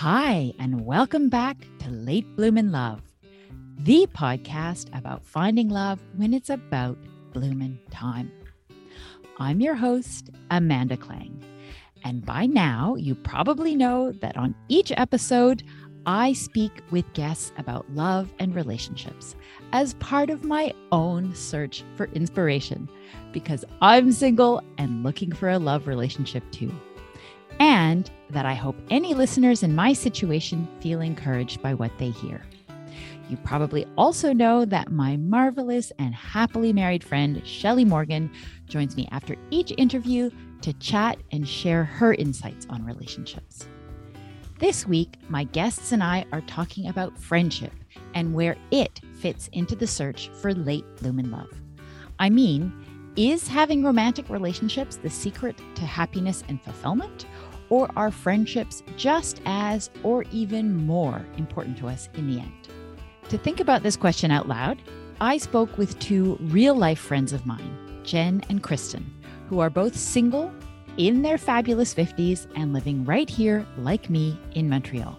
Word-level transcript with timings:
Hi, 0.00 0.54
and 0.58 0.86
welcome 0.86 1.28
back 1.28 1.58
to 1.80 1.90
Late 1.90 2.24
Bloomin' 2.34 2.72
Love, 2.72 3.02
the 3.80 4.08
podcast 4.14 4.86
about 4.96 5.26
finding 5.26 5.68
love 5.68 6.00
when 6.16 6.32
it's 6.32 6.48
about 6.48 6.96
bloomin' 7.34 7.78
time. 7.90 8.32
I'm 9.38 9.60
your 9.60 9.74
host, 9.74 10.30
Amanda 10.50 10.96
Klang. 10.96 11.44
And 12.02 12.24
by 12.24 12.46
now, 12.46 12.94
you 12.94 13.14
probably 13.14 13.76
know 13.76 14.12
that 14.22 14.38
on 14.38 14.54
each 14.68 14.90
episode, 14.96 15.62
I 16.06 16.32
speak 16.32 16.80
with 16.90 17.12
guests 17.12 17.52
about 17.58 17.84
love 17.90 18.32
and 18.38 18.54
relationships 18.54 19.36
as 19.72 19.92
part 19.94 20.30
of 20.30 20.44
my 20.44 20.72
own 20.92 21.34
search 21.34 21.84
for 21.96 22.06
inspiration 22.14 22.88
because 23.32 23.66
I'm 23.82 24.12
single 24.12 24.62
and 24.78 25.02
looking 25.02 25.30
for 25.30 25.50
a 25.50 25.58
love 25.58 25.86
relationship 25.86 26.42
too 26.52 26.72
and 27.60 28.10
that 28.30 28.46
I 28.46 28.54
hope 28.54 28.76
any 28.90 29.14
listeners 29.14 29.62
in 29.62 29.74
my 29.74 29.92
situation 29.92 30.66
feel 30.80 31.00
encouraged 31.00 31.62
by 31.62 31.74
what 31.74 31.96
they 31.98 32.10
hear. 32.10 32.42
You 33.28 33.36
probably 33.36 33.86
also 33.96 34.32
know 34.32 34.64
that 34.64 34.90
my 34.90 35.16
marvelous 35.18 35.92
and 35.98 36.14
happily 36.14 36.72
married 36.72 37.04
friend, 37.04 37.46
Shelly 37.46 37.84
Morgan, 37.84 38.32
joins 38.66 38.96
me 38.96 39.08
after 39.12 39.36
each 39.50 39.72
interview 39.76 40.30
to 40.62 40.72
chat 40.74 41.18
and 41.30 41.46
share 41.46 41.84
her 41.84 42.14
insights 42.14 42.66
on 42.70 42.84
relationships. 42.84 43.66
This 44.58 44.86
week, 44.86 45.14
my 45.28 45.44
guests 45.44 45.92
and 45.92 46.02
I 46.02 46.26
are 46.32 46.42
talking 46.42 46.88
about 46.88 47.16
friendship 47.18 47.72
and 48.14 48.34
where 48.34 48.56
it 48.70 49.00
fits 49.14 49.48
into 49.52 49.76
the 49.76 49.86
search 49.86 50.28
for 50.40 50.52
late 50.52 50.84
bloomin' 50.96 51.30
love. 51.30 51.50
I 52.18 52.30
mean, 52.30 52.72
is 53.16 53.48
having 53.48 53.84
romantic 53.84 54.28
relationships 54.30 54.96
the 54.96 55.10
secret 55.10 55.56
to 55.74 55.82
happiness 55.82 56.44
and 56.48 56.62
fulfillment? 56.62 57.26
Or 57.70 57.88
are 57.96 58.10
friendships 58.10 58.82
just 58.96 59.40
as 59.46 59.90
or 60.02 60.24
even 60.30 60.86
more 60.86 61.24
important 61.38 61.78
to 61.78 61.88
us 61.88 62.08
in 62.14 62.30
the 62.30 62.40
end? 62.40 62.68
To 63.30 63.38
think 63.38 63.60
about 63.60 63.82
this 63.82 63.96
question 63.96 64.30
out 64.30 64.48
loud, 64.48 64.82
I 65.20 65.38
spoke 65.38 65.78
with 65.78 65.98
two 65.98 66.36
real 66.40 66.74
life 66.74 66.98
friends 66.98 67.32
of 67.32 67.46
mine, 67.46 68.02
Jen 68.02 68.42
and 68.48 68.62
Kristen, 68.62 69.08
who 69.48 69.60
are 69.60 69.70
both 69.70 69.96
single, 69.96 70.52
in 70.96 71.22
their 71.22 71.38
fabulous 71.38 71.94
50s, 71.94 72.46
and 72.56 72.72
living 72.72 73.04
right 73.04 73.30
here, 73.30 73.66
like 73.78 74.10
me, 74.10 74.38
in 74.54 74.68
Montreal. 74.68 75.18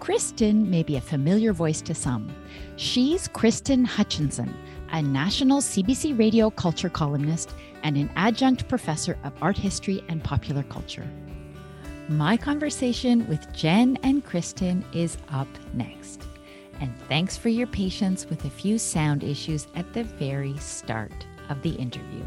Kristen 0.00 0.70
may 0.70 0.82
be 0.82 0.96
a 0.96 1.00
familiar 1.00 1.52
voice 1.52 1.80
to 1.82 1.94
some. 1.94 2.30
She's 2.76 3.28
Kristen 3.28 3.84
Hutchinson, 3.84 4.54
a 4.92 5.02
national 5.02 5.60
CBC 5.60 6.18
radio 6.18 6.50
culture 6.50 6.88
columnist 6.88 7.54
and 7.82 7.96
an 7.96 8.10
adjunct 8.16 8.68
professor 8.68 9.18
of 9.24 9.32
art 9.42 9.56
history 9.56 10.04
and 10.08 10.22
popular 10.22 10.62
culture. 10.64 11.08
My 12.10 12.38
conversation 12.38 13.28
with 13.28 13.52
Jen 13.52 13.98
and 14.02 14.24
Kristen 14.24 14.82
is 14.94 15.18
up 15.28 15.46
next. 15.74 16.22
And 16.80 16.98
thanks 17.06 17.36
for 17.36 17.50
your 17.50 17.66
patience 17.66 18.24
with 18.30 18.46
a 18.46 18.50
few 18.50 18.78
sound 18.78 19.22
issues 19.22 19.66
at 19.74 19.92
the 19.92 20.04
very 20.04 20.56
start 20.56 21.12
of 21.50 21.60
the 21.60 21.72
interview. 21.72 22.24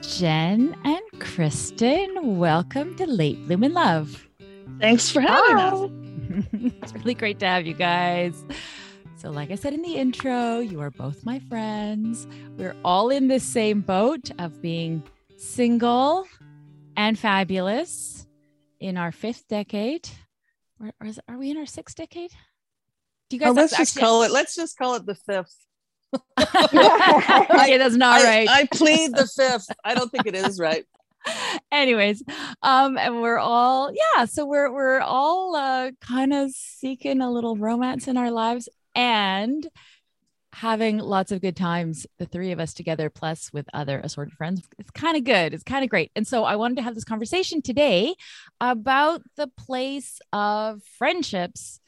Jen 0.00 0.74
and 0.82 1.20
Kristen, 1.20 2.38
welcome 2.38 2.96
to 2.96 3.06
Late 3.06 3.44
Bloomin' 3.46 3.74
Love. 3.74 4.26
Thanks 4.80 5.10
for 5.10 5.20
having 5.20 5.58
us. 5.58 5.90
it's 6.82 6.94
really 6.94 7.12
great 7.12 7.38
to 7.40 7.46
have 7.46 7.66
you 7.66 7.74
guys. 7.74 8.42
So, 9.16 9.30
like 9.30 9.50
I 9.50 9.54
said 9.54 9.72
in 9.72 9.80
the 9.80 9.96
intro, 9.96 10.58
you 10.58 10.80
are 10.82 10.90
both 10.90 11.24
my 11.24 11.38
friends. 11.48 12.26
We're 12.58 12.76
all 12.84 13.08
in 13.08 13.28
this 13.28 13.42
same 13.42 13.80
boat 13.80 14.30
of 14.38 14.60
being 14.60 15.02
single 15.38 16.26
and 16.98 17.18
fabulous 17.18 18.26
in 18.78 18.98
our 18.98 19.12
fifth 19.12 19.48
decade. 19.48 20.06
Or, 20.78 20.92
or 21.00 21.06
is, 21.06 21.18
are 21.28 21.38
we 21.38 21.50
in 21.50 21.56
our 21.56 21.64
sixth 21.64 21.96
decade? 21.96 22.30
Do 23.30 23.36
you 23.36 23.40
guys? 23.40 23.48
Oh, 23.48 23.52
let's 23.52 23.76
just 23.76 23.98
call 23.98 24.22
it. 24.22 24.32
Let's 24.32 24.54
just 24.54 24.76
call 24.76 24.96
it 24.96 25.06
the 25.06 25.14
fifth. 25.14 25.56
okay, 26.38 27.78
that's 27.78 27.96
not 27.96 28.20
I, 28.20 28.24
right. 28.24 28.48
I 28.50 28.68
plead 28.70 29.16
the 29.16 29.26
fifth. 29.26 29.74
I 29.82 29.94
don't 29.94 30.10
think 30.10 30.26
it 30.26 30.34
is 30.34 30.60
right. 30.60 30.84
anyways 31.72 32.22
um 32.62 32.96
and 32.96 33.20
we're 33.20 33.38
all 33.38 33.90
yeah 33.92 34.24
so 34.24 34.46
we're 34.46 34.72
we're 34.72 35.00
all 35.00 35.56
uh 35.56 35.90
kind 36.00 36.32
of 36.32 36.52
seeking 36.52 37.20
a 37.20 37.28
little 37.28 37.56
romance 37.56 38.06
in 38.06 38.16
our 38.16 38.30
lives 38.30 38.68
and 38.96 39.68
having 40.52 40.96
lots 40.96 41.30
of 41.32 41.42
good 41.42 41.54
times, 41.54 42.06
the 42.18 42.24
three 42.24 42.50
of 42.50 42.58
us 42.58 42.72
together, 42.72 43.10
plus 43.10 43.52
with 43.52 43.66
other 43.74 44.00
assorted 44.02 44.32
friends. 44.32 44.62
It's 44.78 44.90
kind 44.90 45.16
of 45.16 45.24
good. 45.24 45.52
It's 45.52 45.62
kind 45.62 45.84
of 45.84 45.90
great. 45.90 46.10
And 46.16 46.26
so 46.26 46.44
I 46.44 46.56
wanted 46.56 46.76
to 46.76 46.82
have 46.82 46.94
this 46.94 47.04
conversation 47.04 47.60
today 47.60 48.14
about 48.58 49.20
the 49.36 49.48
place 49.48 50.18
of 50.32 50.82
friendships 50.98 51.78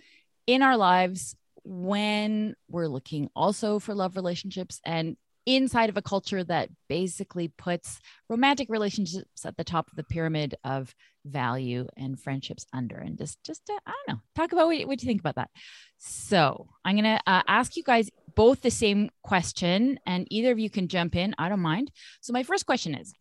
in 0.47 0.61
our 0.61 0.77
lives 0.77 1.35
when 1.65 2.55
we're 2.69 2.89
looking 2.89 3.31
also 3.35 3.79
for 3.79 3.95
love 3.95 4.17
relationships 4.17 4.81
and 4.85 5.17
inside 5.49 5.89
of 5.89 5.97
a 5.97 6.03
culture 6.03 6.45
that 6.45 6.69
basically 6.91 7.49
puts 7.49 8.01
romantic 8.29 8.69
relationships 8.69 9.47
at 9.47 9.57
the 9.57 9.65
top 9.65 9.89
of 9.89 9.97
the 9.97 10.05
pyramid 10.05 10.55
of 10.63 10.95
value 11.25 11.87
and 11.97 12.21
friendships 12.21 12.67
under. 12.75 12.97
And 12.97 13.17
just 13.17 13.43
just 13.43 13.65
to, 13.67 13.73
i 13.87 13.91
don't 13.91 14.17
know. 14.17 14.21
Talk 14.37 14.53
about 14.53 14.67
what, 14.67 14.87
what 14.87 15.03
you 15.03 15.07
think 15.07 15.21
about 15.21 15.37
that. 15.37 15.51
So 15.97 16.69
i'm 16.85 16.97
going 16.97 17.17
to 17.17 17.21
uh, 17.27 17.43
ask 17.49 17.77
you 17.77 17.83
guys 17.83 18.11
both 18.35 18.61
the 18.61 18.71
same 18.71 19.11
question 19.23 19.99
and 20.07 20.27
either 20.31 20.53
of 20.53 20.59
you 20.59 20.69
can 20.69 20.87
jump 20.87 21.17
in. 21.17 21.35
I 21.39 21.49
don't 21.49 21.61
mind. 21.61 21.91
So 22.21 22.35
my 22.35 22.43
first 22.43 22.67
question 22.67 22.95
is 22.95 23.15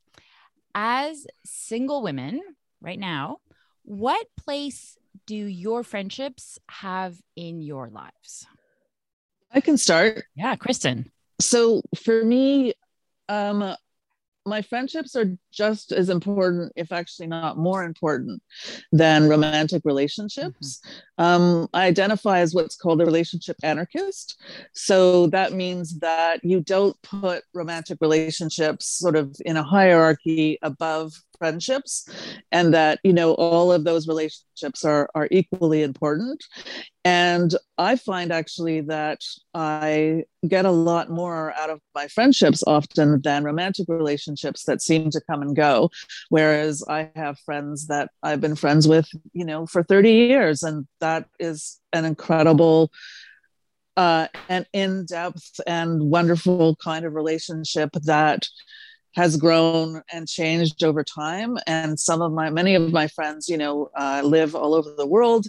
as 0.75 1.25
single 1.45 2.03
women 2.03 2.41
right 2.81 2.99
now 2.99 3.37
what 3.83 4.27
place 4.37 4.97
do 5.25 5.35
your 5.35 5.81
friendships 5.81 6.59
have 6.69 7.15
in 7.37 7.61
your 7.61 7.89
lives? 7.89 8.45
I 9.49 9.61
can 9.61 9.77
start. 9.77 10.25
Yeah 10.35 10.57
kristen 10.57 11.09
so 11.39 11.81
for 11.95 12.23
me 12.23 12.73
um 13.29 13.75
my 14.45 14.61
friendships 14.61 15.15
are 15.15 15.37
just 15.51 15.91
as 15.91 16.09
important 16.09 16.71
if 16.75 16.91
actually 16.91 17.27
not 17.27 17.57
more 17.57 17.83
important 17.83 18.41
than 18.91 19.27
romantic 19.27 19.81
relationships 19.85 20.79
mm-hmm. 20.79 20.97
Um, 21.17 21.67
i 21.73 21.85
identify 21.85 22.39
as 22.39 22.53
what's 22.53 22.75
called 22.75 23.01
a 23.01 23.05
relationship 23.05 23.57
anarchist. 23.63 24.39
So 24.73 25.27
that 25.27 25.53
means 25.53 25.99
that 25.99 26.43
you 26.43 26.61
don't 26.61 26.99
put 27.01 27.43
romantic 27.53 27.97
relationships 28.01 28.99
sort 28.99 29.15
of 29.15 29.35
in 29.45 29.57
a 29.57 29.63
hierarchy 29.63 30.57
above 30.61 31.13
friendships 31.37 32.09
and 32.51 32.73
that 32.73 32.99
you 33.03 33.13
know 33.13 33.33
all 33.35 33.71
of 33.71 33.83
those 33.83 34.07
relationships 34.07 34.83
are 34.83 35.09
are 35.15 35.27
equally 35.31 35.83
important. 35.83 36.43
And 37.05 37.55
i 37.77 37.95
find 37.95 38.33
actually 38.33 38.81
that 38.81 39.21
i 39.53 40.23
get 40.47 40.65
a 40.65 40.71
lot 40.71 41.09
more 41.09 41.53
out 41.53 41.69
of 41.69 41.79
my 41.93 42.07
friendships 42.07 42.63
often 42.65 43.21
than 43.21 43.43
romantic 43.43 43.85
relationships 43.87 44.63
that 44.63 44.81
seem 44.81 45.09
to 45.11 45.21
come 45.29 45.41
and 45.41 45.55
go. 45.55 45.89
Whereas 46.29 46.83
i 46.89 47.09
have 47.15 47.39
friends 47.39 47.87
that 47.87 48.09
i've 48.23 48.41
been 48.41 48.55
friends 48.55 48.87
with 48.87 49.07
you 49.33 49.45
know 49.45 49.67
for 49.67 49.83
30 49.83 50.11
years 50.11 50.63
and 50.63 50.87
that 51.07 51.21
is 51.39 51.79
an 51.93 52.03
incredible 52.05 52.91
uh, 53.95 54.27
an 54.47 54.65
in-depth 54.73 55.59
and 55.65 56.11
wonderful 56.11 56.75
kind 56.75 57.03
of 57.03 57.15
relationship 57.15 57.89
that 58.03 58.41
has 59.15 59.37
grown 59.37 60.03
and 60.13 60.27
changed 60.27 60.83
over 60.83 61.03
time. 61.03 61.57
And 61.65 61.99
some 61.99 62.21
of 62.21 62.31
my, 62.31 62.51
many 62.51 62.75
of 62.75 62.91
my 62.93 63.07
friends, 63.07 63.49
you 63.49 63.57
know, 63.57 63.89
uh, 63.97 64.21
live 64.23 64.53
all 64.53 64.75
over 64.75 64.91
the 64.95 65.07
world. 65.07 65.47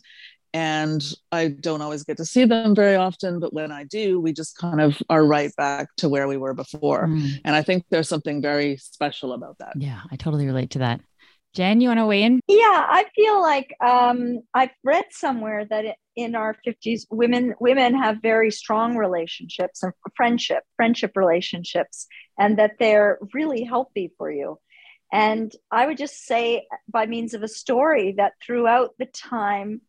And 0.55 1.03
I 1.31 1.49
don't 1.49 1.83
always 1.83 2.05
get 2.05 2.17
to 2.17 2.25
see 2.25 2.47
them 2.47 2.75
very 2.75 2.97
often, 2.97 3.39
but 3.39 3.53
when 3.53 3.71
I 3.71 3.85
do, 3.85 4.19
we 4.19 4.33
just 4.33 4.57
kind 4.57 4.81
of 4.81 4.97
are 5.11 5.25
right 5.27 5.55
back 5.57 5.89
to 5.99 6.09
where 6.09 6.27
we 6.27 6.39
were 6.39 6.55
before. 6.55 7.07
Mm. 7.07 7.43
And 7.45 7.55
I 7.55 7.63
think 7.63 7.85
there's 7.91 8.09
something 8.09 8.41
very 8.41 8.79
special 8.79 9.35
about 9.35 9.59
that. 9.59 9.75
Yeah, 9.77 10.01
I 10.11 10.17
totally 10.17 10.47
relate 10.47 10.71
to 10.71 10.79
that. 10.79 11.03
Jen, 11.55 11.81
you 11.81 11.89
want 11.89 11.99
to 11.99 12.07
weigh 12.07 12.23
in? 12.23 12.41
Yeah, 12.47 12.87
I 12.89 13.07
feel 13.15 13.41
like 13.41 13.75
um, 13.85 14.41
I've 14.55 14.71
read 14.85 15.07
somewhere 15.11 15.65
that 15.65 15.97
in 16.15 16.35
our 16.35 16.57
50s, 16.67 17.07
women 17.11 17.55
women 17.61 17.95
have 17.95 18.23
very 18.23 18.51
strong 18.51 18.97
relationships 18.97 19.83
and 19.83 19.93
friendship, 20.17 20.63
friendship 20.77 21.13
relationships, 21.17 22.07
and 22.39 22.59
that 22.59 22.73
they're 22.79 23.19
really 23.33 23.65
healthy 23.65 24.13
for 24.19 24.31
you. 24.31 24.59
And 25.13 25.51
I 25.71 25.87
would 25.87 25.97
just 25.97 26.27
say, 26.27 26.67
by 26.89 27.07
means 27.07 27.35
of 27.35 27.43
a 27.43 27.49
story, 27.49 28.15
that 28.19 28.35
throughout 28.45 28.91
the 28.99 29.07
time 29.07 29.81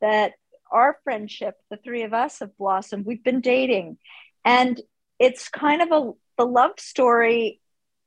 that 0.00 0.32
our 0.70 0.98
friendship, 1.04 1.54
the 1.70 1.76
three 1.76 2.04
of 2.04 2.14
us 2.14 2.38
have 2.38 2.56
blossomed, 2.56 3.04
we've 3.04 3.22
been 3.22 3.42
dating, 3.42 3.98
and 4.44 4.80
it's 5.18 5.48
kind 5.48 5.82
of 5.82 5.92
a 5.92 6.12
the 6.38 6.46
love 6.46 6.78
story 6.78 7.60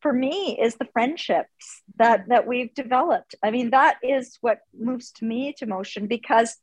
for 0.06 0.14
me 0.14 0.56
is 0.62 0.76
the 0.76 0.88
friendships 0.94 1.82
that 1.98 2.26
that 2.28 2.46
we've 2.46 2.72
developed. 2.76 3.34
I 3.44 3.50
mean 3.50 3.72
that 3.72 3.98
is 4.04 4.38
what 4.40 4.60
moves 4.80 5.10
to 5.14 5.26
me 5.26 5.52
to 5.58 5.66
motion 5.66 6.06
because 6.06 6.58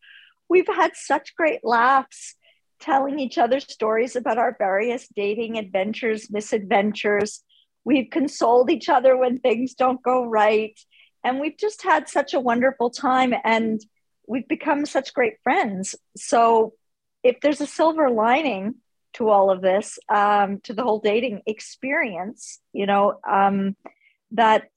we've 0.48 0.68
had 0.68 0.92
such 0.94 1.34
great 1.34 1.64
laughs 1.64 2.36
telling 2.78 3.18
each 3.18 3.38
other 3.38 3.58
stories 3.58 4.14
about 4.14 4.38
our 4.38 4.54
various 4.56 5.08
dating 5.08 5.58
adventures 5.58 6.30
misadventures. 6.30 7.42
We've 7.84 8.10
consoled 8.12 8.70
each 8.70 8.88
other 8.88 9.16
when 9.16 9.40
things 9.40 9.74
don't 9.74 10.00
go 10.04 10.24
right. 10.24 10.78
And 11.24 11.40
we've 11.40 11.58
just 11.58 11.82
had 11.82 12.08
such 12.08 12.34
a 12.34 12.46
wonderful 12.50 12.90
time 12.90 13.34
and 13.42 13.80
we've 14.28 14.46
become 14.46 14.86
such 14.86 15.14
great 15.14 15.42
friends. 15.42 15.96
So 16.16 16.74
if 17.24 17.40
there's 17.40 17.60
a 17.60 17.66
silver 17.66 18.08
lining 18.08 18.76
to 19.14 19.28
all 19.28 19.50
of 19.50 19.60
this 19.60 19.98
um, 20.08 20.60
to 20.60 20.72
the 20.72 20.82
whole 20.82 21.00
dating 21.00 21.42
experience 21.46 22.60
you 22.72 22.86
know 22.86 23.18
um, 23.28 23.76
that 24.32 24.70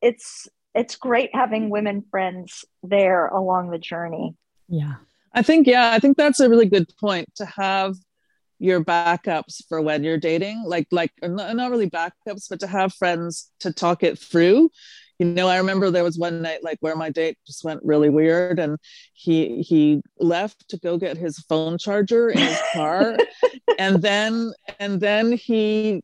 it's 0.00 0.48
it's 0.74 0.96
great 0.96 1.30
having 1.34 1.70
women 1.70 2.02
friends 2.10 2.64
there 2.82 3.26
along 3.28 3.70
the 3.70 3.78
journey. 3.78 4.34
Yeah. 4.68 4.94
I 5.34 5.42
think 5.42 5.66
yeah 5.66 5.92
i 5.92 5.98
think 5.98 6.18
that's 6.18 6.40
a 6.40 6.48
really 6.50 6.68
good 6.68 6.92
point 7.00 7.34
to 7.36 7.46
have 7.46 7.96
your 8.62 8.84
backups 8.84 9.60
for 9.68 9.82
when 9.82 10.04
you're 10.04 10.18
dating. 10.18 10.62
Like 10.64 10.86
like 10.92 11.10
not, 11.20 11.54
not 11.56 11.70
really 11.70 11.90
backups 11.90 12.48
but 12.48 12.60
to 12.60 12.68
have 12.68 12.94
friends 12.94 13.50
to 13.60 13.72
talk 13.72 14.04
it 14.04 14.18
through 14.18 14.70
you 15.22 15.34
know 15.34 15.48
i 15.48 15.56
remember 15.56 15.90
there 15.90 16.02
was 16.02 16.18
one 16.18 16.42
night 16.42 16.64
like 16.64 16.78
where 16.80 16.96
my 16.96 17.08
date 17.08 17.38
just 17.46 17.64
went 17.64 17.80
really 17.84 18.08
weird 18.08 18.58
and 18.58 18.76
he 19.14 19.62
he 19.62 20.02
left 20.18 20.68
to 20.68 20.76
go 20.78 20.98
get 20.98 21.16
his 21.16 21.38
phone 21.48 21.78
charger 21.78 22.30
in 22.30 22.38
his 22.38 22.60
car 22.72 23.16
and 23.78 24.02
then 24.02 24.52
and 24.80 25.00
then 25.00 25.32
he 25.32 26.02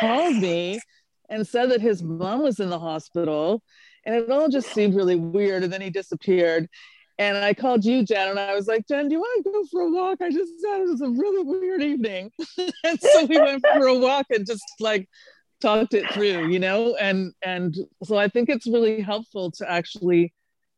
called 0.00 0.36
me 0.36 0.80
and 1.28 1.46
said 1.46 1.70
that 1.70 1.80
his 1.80 2.02
mom 2.02 2.42
was 2.42 2.58
in 2.58 2.68
the 2.68 2.78
hospital 2.78 3.62
and 4.04 4.14
it 4.14 4.30
all 4.30 4.48
just 4.48 4.72
seemed 4.72 4.94
really 4.94 5.16
weird 5.16 5.62
and 5.62 5.72
then 5.72 5.80
he 5.80 5.90
disappeared 5.90 6.68
and 7.18 7.36
I 7.36 7.54
called 7.54 7.84
you, 7.84 8.04
Jen, 8.04 8.30
and 8.30 8.40
I 8.40 8.54
was 8.54 8.66
like, 8.66 8.88
Jen, 8.88 9.08
do 9.08 9.14
you 9.14 9.20
want 9.20 9.44
to 9.44 9.52
go 9.52 9.62
for 9.70 9.82
a 9.82 9.90
walk? 9.90 10.18
I 10.22 10.30
just 10.30 10.60
said 10.60 10.80
it 10.80 10.88
was 10.88 11.02
a 11.02 11.10
really 11.10 11.44
weird 11.44 11.82
evening. 11.82 12.32
and 12.84 12.98
so 12.98 13.26
we 13.26 13.38
went 13.38 13.64
for 13.64 13.86
a 13.86 13.98
walk 13.98 14.26
and 14.30 14.46
just 14.46 14.64
like 14.80 15.08
talked 15.62 15.94
it 15.94 16.10
through, 16.12 16.48
you 16.52 16.58
know? 16.58 16.96
And 16.96 17.32
and 17.42 17.76
so 18.04 18.16
I 18.16 18.28
think 18.28 18.48
it's 18.48 18.66
really 18.66 19.00
helpful 19.00 19.50
to 19.52 19.70
actually 19.70 20.32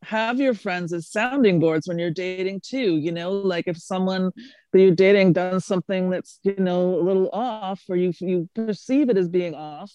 have 0.05 0.39
your 0.39 0.55
friends 0.55 0.93
as 0.93 1.09
sounding 1.11 1.59
boards 1.61 1.89
when 1.89 1.99
you're 1.99 2.11
dating 2.11 2.61
too, 2.63 2.97
you 2.99 3.11
know, 3.11 3.33
like 3.33 3.67
if 3.67 3.79
someone 3.79 4.31
that 4.73 4.81
you're 4.81 4.95
dating 4.95 5.33
does 5.33 5.65
something 5.65 6.11
that's, 6.11 6.39
you 6.43 6.55
know, 6.59 6.97
a 6.97 7.03
little 7.03 7.31
off 7.33 7.83
or 7.89 7.97
you 7.97 8.13
you 8.21 8.49
perceive 8.55 9.09
it 9.09 9.17
as 9.17 9.29
being 9.29 9.55
off, 9.55 9.91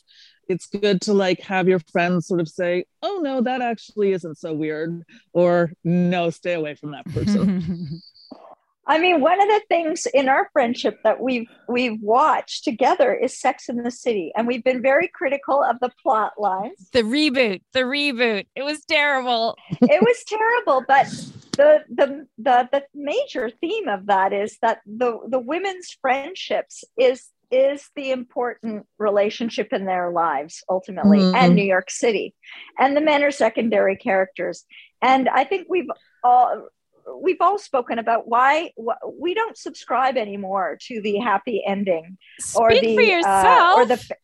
it's 0.48 0.66
good 0.66 1.02
to 1.02 1.14
like 1.14 1.40
have 1.42 1.68
your 1.68 1.80
friends 1.92 2.28
sort 2.28 2.42
of 2.42 2.48
say, 2.50 2.86
"Oh 3.04 3.20
no, 3.24 3.42
that 3.42 3.62
actually 3.62 4.12
isn't 4.14 4.38
so 4.38 4.54
weird," 4.54 5.04
or 5.34 5.72
"No, 5.84 6.32
stay 6.32 6.54
away 6.54 6.76
from 6.76 6.92
that 6.92 7.06
person." 7.06 8.02
I 8.90 8.98
mean, 8.98 9.22
one 9.22 9.40
of 9.40 9.48
the 9.48 9.62
things 9.70 10.08
in 10.08 10.28
our 10.30 10.50
friendship 10.52 10.98
that 11.04 11.22
we've 11.22 11.48
we've 11.68 12.02
watched 12.02 12.64
together 12.64 13.14
is 13.14 13.40
Sex 13.40 13.70
in 13.70 13.84
the 13.84 13.92
City, 13.92 14.32
and 14.36 14.48
we've 14.48 14.64
been 14.64 14.82
very 14.82 15.08
critical 15.08 15.64
of 15.64 15.80
the 15.80 15.92
plot 16.02 16.34
lines. 16.40 16.90
The 16.92 17.04
reboot, 17.04 17.62
the 17.74 17.82
reboot, 17.82 18.48
it 18.56 18.64
was 18.64 18.84
terrible. 18.86 19.56
it 19.80 20.02
was 20.02 20.24
terrible, 20.28 20.84
but 20.88 21.06
the, 21.56 21.84
the 21.88 22.28
the 22.40 22.68
the 22.72 22.84
major 22.96 23.52
theme 23.62 23.88
of 23.88 24.08
that 24.08 24.34
is 24.34 24.58
that 24.64 24.80
the 24.88 25.20
the 25.28 25.40
women's 25.40 25.96
friendships 26.02 26.84
is 26.98 27.30
is 27.52 27.90
the 27.96 28.10
important 28.10 28.88
relationship 28.98 29.72
in 29.72 29.86
their 29.86 30.12
lives 30.12 30.64
ultimately 30.68 31.20
mm-hmm. 31.20 31.36
and 31.36 31.56
New 31.56 31.64
York 31.64 31.92
City. 31.92 32.34
And 32.80 32.98
the 32.98 33.02
men 33.02 33.24
are 33.24 33.32
secondary 33.32 33.96
characters. 33.96 34.66
And 35.02 35.30
I 35.30 35.44
think 35.44 35.68
we've 35.70 35.90
all 36.24 36.70
we've 37.22 37.42
all 37.42 37.58
spoken 37.58 38.00
about 38.00 38.28
why 38.28 38.72
we 39.20 39.34
don't 39.34 39.58
subscribe 39.58 40.18
anymore 40.18 40.78
to 40.88 41.02
the 41.02 41.18
happy 41.18 41.64
ending 41.66 42.18
Speak 42.40 42.62
or 42.62 42.74
the 42.74 42.96
for 42.96 43.02
yourself. 43.02 43.80
Uh, 43.80 43.82
or 43.82 43.86
the 43.86 44.16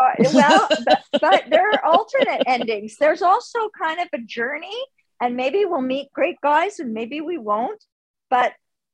uh, 0.00 0.14
well, 0.32 0.68
but, 0.84 1.02
but 1.20 1.44
there 1.50 1.70
are 1.70 1.84
alternate 1.84 2.42
endings. 2.46 2.96
There's 2.98 3.22
also 3.22 3.58
kind 3.80 4.00
of 4.00 4.08
a 4.12 4.18
journey, 4.18 4.76
and 5.20 5.36
maybe 5.36 5.64
we'll 5.64 5.80
meet 5.80 6.12
great 6.12 6.36
guys, 6.42 6.78
and 6.78 6.92
maybe 6.92 7.20
we 7.20 7.38
won't. 7.38 7.82
But 8.28 8.52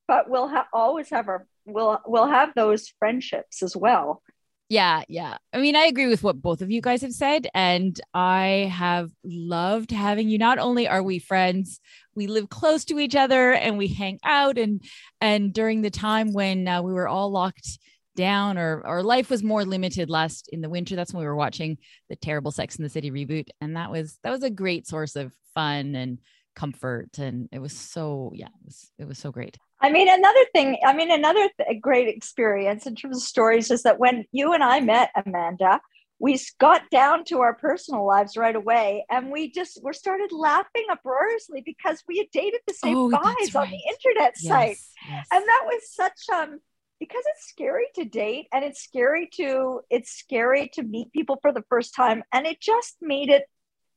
but 0.09 0.31
we'll 0.31 0.49
ha- 0.49 0.69
always 0.73 1.11
have 1.11 1.29
our 1.29 1.47
we'll 1.65 2.01
we'll 2.07 2.29
have 2.29 2.55
those 2.55 2.89
friendships 2.99 3.63
as 3.63 3.77
well 3.77 4.23
yeah 4.69 5.03
yeah. 5.09 5.37
I 5.53 5.59
mean 5.59 5.77
i 5.77 5.85
agree 5.85 6.09
with 6.09 6.23
what 6.23 6.43
both 6.43 6.61
of 6.61 6.71
you 6.71 6.81
guys 6.81 7.03
have 7.03 7.13
said 7.13 7.47
and 7.55 8.01
i 8.15 8.71
have 8.73 9.11
loved 9.25 9.91
having 9.91 10.29
you. 10.29 10.39
Not 10.39 10.59
only 10.59 10.89
are 10.89 11.03
we 11.03 11.19
friends 11.19 11.81
we 12.15 12.27
live 12.27 12.49
close 12.49 12.85
to 12.87 12.99
each 12.99 13.15
other 13.15 13.53
and 13.53 13.79
we 13.79 13.89
hang 13.89 14.19
out 14.25 14.59
and 14.59 14.83
and 15.21 15.53
during 15.53 15.83
the 15.83 15.91
time 15.91 16.33
when 16.33 16.67
uh, 16.67 16.83
we 16.83 16.93
were 16.93 17.09
all 17.09 17.31
locked 17.31 17.79
down 18.17 18.59
or 18.59 18.83
or 18.85 19.03
life 19.03 19.31
was 19.31 19.43
more 19.43 19.65
limited 19.65 20.09
last 20.11 20.49
in 20.51 20.63
the 20.63 20.71
winter 20.71 20.97
that's 20.97 21.13
when 21.13 21.21
we 21.21 21.27
were 21.27 21.37
watching 21.37 21.77
the 22.09 22.17
terrible 22.17 22.51
sex 22.51 22.77
in 22.77 22.83
the 22.83 22.89
city 22.89 23.11
reboot 23.11 23.49
and 23.61 23.77
that 23.77 23.91
was 23.91 24.19
that 24.25 24.31
was 24.31 24.43
a 24.43 24.51
great 24.51 24.87
source 24.87 25.17
of 25.17 25.33
fun 25.55 25.95
and 25.95 26.19
comfort 26.57 27.19
and 27.19 27.49
it 27.53 27.59
was 27.59 27.77
so 27.77 28.33
yeah 28.35 28.47
it 28.47 28.65
was 28.65 28.91
it 28.99 29.07
was 29.07 29.19
so 29.19 29.31
great 29.31 29.59
I 29.81 29.91
mean, 29.91 30.09
another 30.09 30.45
thing, 30.53 30.79
I 30.85 30.95
mean, 30.95 31.11
another 31.11 31.49
th- 31.59 31.81
great 31.81 32.09
experience 32.09 32.87
in 32.87 32.95
terms 32.95 33.19
of 33.19 33.23
stories 33.23 33.71
is 33.71 33.83
that 33.83 33.99
when 33.99 34.25
you 34.33 34.53
and 34.53 34.63
I 34.63 34.81
met, 34.81 35.11
Amanda, 35.15 35.81
we 36.19 36.41
got 36.59 36.89
down 36.91 37.25
to 37.25 37.41
our 37.41 37.55
personal 37.55 38.07
lives 38.07 38.39
right 38.39 38.57
away 38.57 39.05
and 39.11 39.31
we 39.31 39.51
just 39.51 39.83
were 39.83 39.93
started 39.93 40.33
laughing 40.33 40.87
uproariously 40.91 41.63
because 41.65 42.03
we 42.09 42.17
had 42.19 42.27
dated 42.33 42.61
the 42.67 42.73
same 42.73 42.97
oh, 42.97 43.11
guys 43.11 43.55
right. 43.55 43.57
on 43.57 43.71
the 43.71 43.83
internet 43.87 44.33
yes, 44.41 44.43
site. 44.43 44.79
Yes. 45.11 45.27
And 45.31 45.45
that 45.45 45.63
was 45.67 45.93
such 45.93 46.31
um 46.35 46.59
because 46.99 47.23
it's 47.27 47.47
scary 47.47 47.85
to 47.97 48.07
date 48.07 48.47
and 48.51 48.65
it's 48.65 48.83
scary 48.83 49.29
to 49.35 49.83
it's 49.91 50.11
scary 50.11 50.71
to 50.73 50.83
meet 50.83 51.13
people 51.13 51.39
for 51.43 51.53
the 51.53 51.65
first 51.69 51.95
time 51.95 52.23
and 52.33 52.47
it 52.47 52.63
just 52.63 52.97
made 53.03 53.29
it 53.29 53.45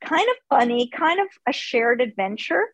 kind 0.02 0.28
of 0.30 0.36
funny, 0.50 0.90
kind 0.90 1.20
of 1.20 1.28
a 1.48 1.54
shared 1.54 2.02
adventure. 2.02 2.66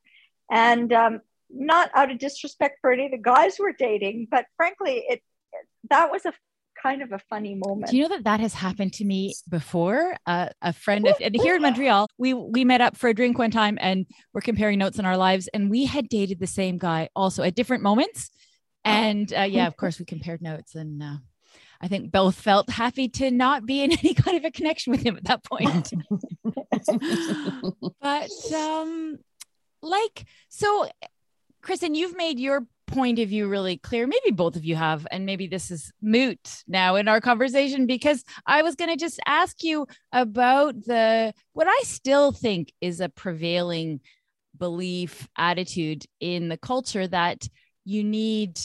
And 0.50 0.92
um, 0.94 1.22
not 1.56 1.90
out 1.96 2.12
of 2.12 2.20
disrespect 2.20 2.78
for 2.82 2.92
any 2.92 3.06
of 3.06 3.12
the 3.12 3.18
guys 3.18 3.56
we're 3.60 3.74
dating, 3.74 4.28
but 4.30 4.46
frankly, 4.58 5.06
it 5.08 5.22
that 5.90 6.12
was 6.12 6.26
a 6.26 6.34
kind 6.82 7.02
of 7.02 7.12
a 7.12 7.20
funny 7.30 7.56
moment. 7.56 7.90
Do 7.90 7.98
you 7.98 8.04
know 8.04 8.10
that 8.10 8.26
that 8.26 8.40
has 8.40 8.54
happened 8.54 8.94
to 8.94 9.06
me 9.06 9.34
before? 9.50 10.16
Uh, 10.26 10.50
a 10.62 10.74
friend 10.74 11.08
of, 11.08 11.18
here 11.18 11.56
in 11.56 11.62
Montreal, 11.62 12.08
we 12.18 12.34
we 12.34 12.66
met 12.66 12.82
up 12.82 12.98
for 12.98 13.10
a 13.10 13.14
drink 13.14 13.38
one 13.38 13.52
time, 13.52 13.78
and 13.82 14.06
we're 14.34 14.42
comparing 14.42 14.80
notes 14.80 15.00
in 15.00 15.06
our 15.06 15.18
lives, 15.18 15.48
and 15.54 15.70
we 15.70 15.86
had 15.86 16.10
dated 16.10 16.40
the 16.40 16.48
same 16.48 16.78
guy 16.78 17.10
also 17.16 17.44
at 17.44 17.56
different 17.56 17.84
moments, 17.84 18.30
and 18.84 19.34
uh, 19.34 19.42
yeah, 19.42 19.68
of 19.68 19.78
course, 19.82 20.00
we 20.00 20.06
compared 20.06 20.42
notes, 20.42 20.76
and 20.76 21.02
uh, 21.02 21.18
I 21.82 21.88
think 21.88 22.12
both 22.12 22.36
felt 22.36 22.70
happy 22.70 23.10
to 23.10 23.32
not 23.32 23.66
be 23.66 23.84
in 23.84 23.92
any 24.00 24.14
kind 24.14 24.38
of 24.38 24.46
a 24.46 24.52
connection 24.52 24.92
with 24.92 25.02
him 25.02 25.18
at 25.18 25.26
that 25.26 25.44
point. 25.44 25.92
but 28.02 28.54
um, 28.54 29.18
like 29.82 30.26
so 30.50 30.88
Kristen, 31.66 31.96
you've 31.96 32.16
made 32.16 32.40
your 32.40 32.68
point 32.86 33.18
of 33.18 33.30
view 33.30 33.48
really 33.48 33.78
clear. 33.78 34.06
Maybe 34.06 34.30
both 34.32 34.56
of 34.56 34.64
you 34.64 34.76
have, 34.76 35.08
and 35.10 35.26
maybe 35.26 35.48
this 35.48 35.72
is 35.72 35.92
moot 36.00 36.64
now 36.68 36.96
in 36.96 37.08
our 37.08 37.20
conversation 37.20 37.88
because 37.88 38.24
I 38.46 38.62
was 38.62 38.76
going 38.76 38.92
to 38.92 38.96
just 38.96 39.20
ask 39.26 39.64
you 39.64 39.88
about 40.12 40.76
the 40.86 41.34
what 41.54 41.66
I 41.68 41.80
still 41.82 42.32
think 42.32 42.72
is 42.82 43.02
a 43.02 43.10
prevailing 43.10 44.02
belief 44.56 45.28
attitude 45.40 46.06
in 46.20 46.50
the 46.50 46.58
culture 46.58 47.08
that 47.08 47.50
you 47.84 48.04
need 48.04 48.60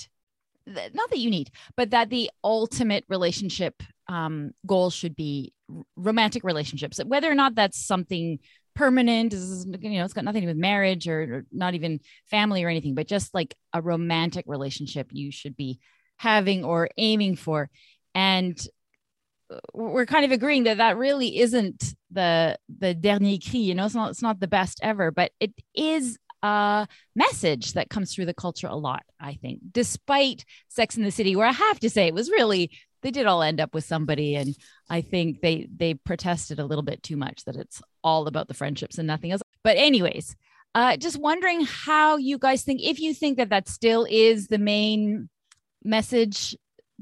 not 0.66 1.10
that 1.10 1.18
you 1.18 1.30
need 1.30 1.50
but 1.76 1.90
that 1.90 2.10
the 2.10 2.30
ultimate 2.44 3.04
relationship 3.08 3.82
um, 4.08 4.52
goal 4.66 4.90
should 4.90 5.16
be 5.16 5.52
romantic 5.96 6.44
relationships 6.44 7.00
whether 7.06 7.28
or 7.30 7.34
not 7.34 7.56
that's 7.56 7.84
something 7.84 8.38
permanent 8.80 9.34
is 9.34 9.66
you 9.82 9.98
know 9.98 10.04
it's 10.06 10.14
got 10.14 10.24
nothing 10.24 10.40
to 10.40 10.46
do 10.46 10.50
with 10.52 10.56
marriage 10.56 11.06
or, 11.06 11.20
or, 11.20 11.46
not 11.52 11.74
even 11.74 12.00
family 12.30 12.64
or 12.64 12.70
anything 12.70 12.94
but 12.94 13.06
just 13.06 13.34
like 13.34 13.54
a 13.74 13.82
romantic 13.82 14.46
relationship 14.48 15.08
you 15.12 15.30
should 15.30 15.54
be 15.54 15.78
having 16.16 16.64
or 16.64 16.88
aiming 16.96 17.36
for. 17.36 17.68
And 18.14 18.58
uh, 19.50 19.58
we're 19.74 20.06
kind 20.06 20.24
of 20.24 20.32
agreeing 20.32 20.64
that 20.64 20.78
that 20.78 20.96
really 20.96 21.40
isn't 21.40 21.94
the 22.10 22.56
the 22.78 22.94
dernier 22.94 23.38
cri 23.38 23.60
you 23.60 23.74
know 23.74 23.84
it's 23.84 23.94
not 23.94 24.10
it's 24.10 24.22
not 24.22 24.40
the 24.40 24.48
best 24.48 24.80
ever 24.82 25.10
but 25.10 25.30
it 25.38 25.52
is 25.74 26.18
a 26.42 26.88
message 27.14 27.74
that 27.74 27.90
comes 27.90 28.12
through 28.12 28.26
the 28.26 28.34
culture 28.34 28.66
a 28.66 28.74
lot 28.74 29.02
i 29.20 29.34
think 29.34 29.60
despite 29.70 30.44
sex 30.68 30.96
in 30.96 31.04
the 31.04 31.10
city 31.10 31.36
where 31.36 31.46
i 31.46 31.52
have 31.52 31.78
to 31.78 31.90
say 31.90 32.06
it 32.06 32.14
was 32.14 32.30
really 32.30 32.70
they 33.02 33.10
did 33.10 33.26
all 33.26 33.42
end 33.42 33.60
up 33.60 33.74
with 33.74 33.84
somebody 33.84 34.36
and 34.36 34.56
i 34.88 35.00
think 35.00 35.40
they 35.40 35.68
they 35.74 35.94
protested 35.94 36.58
a 36.58 36.64
little 36.64 36.82
bit 36.82 37.02
too 37.02 37.16
much 37.16 37.44
that 37.44 37.56
it's 37.56 37.82
all 38.02 38.26
about 38.26 38.48
the 38.48 38.54
friendships 38.54 38.98
and 38.98 39.06
nothing 39.06 39.30
else. 39.30 39.42
But 39.62 39.76
anyways 39.76 40.36
uh 40.74 40.96
just 40.96 41.18
wondering 41.18 41.64
how 41.64 42.16
you 42.16 42.38
guys 42.38 42.62
think 42.62 42.80
if 42.82 43.00
you 43.00 43.14
think 43.14 43.38
that 43.38 43.50
that 43.50 43.68
still 43.68 44.06
is 44.08 44.48
the 44.48 44.58
main 44.58 45.28
message 45.82 46.56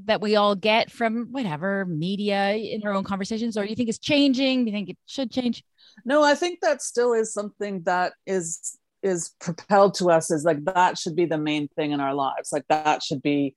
that 0.05 0.21
we 0.21 0.37
all 0.37 0.55
get 0.55 0.90
from 0.90 1.26
whatever 1.33 1.85
media 1.85 2.52
in 2.52 2.83
our 2.85 2.93
own 2.93 3.05
conversations 3.05 3.57
or 3.57 3.64
do 3.64 3.71
you 3.71 3.75
think 3.75 3.88
it's 3.88 3.99
changing? 3.99 4.64
Do 4.64 4.71
you 4.71 4.76
think 4.76 4.90
it 4.90 4.99
should 5.07 5.31
change? 5.31 5.64
No 6.05 6.23
i 6.23 6.35
think 6.35 6.61
that 6.61 6.83
still 6.83 7.12
is 7.12 7.33
something 7.33 7.83
that 7.83 8.12
is 8.26 8.78
is 9.02 9.33
propelled 9.40 9.95
to 9.95 10.11
us 10.11 10.31
as 10.31 10.45
like 10.45 10.64
that 10.64 10.99
should 10.99 11.14
be 11.14 11.26
the 11.26 11.38
main 11.38 11.69
thing 11.69 11.93
in 11.93 12.00
our 12.00 12.14
lives. 12.14 12.52
Like 12.52 12.64
that 12.69 13.02
should 13.02 13.23
be 13.23 13.55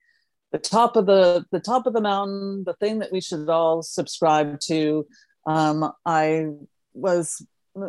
the 0.52 0.58
top 0.58 0.96
of 0.96 1.06
the 1.06 1.44
the 1.50 1.60
top 1.60 1.86
of 1.86 1.94
the 1.94 2.00
mountain, 2.00 2.64
the 2.64 2.74
thing 2.74 2.98
that 3.00 3.10
we 3.10 3.20
should 3.20 3.48
all 3.48 3.82
subscribe 3.82 4.60
to. 4.60 5.06
Um, 5.46 5.92
I 6.06 6.46
was 6.94 7.44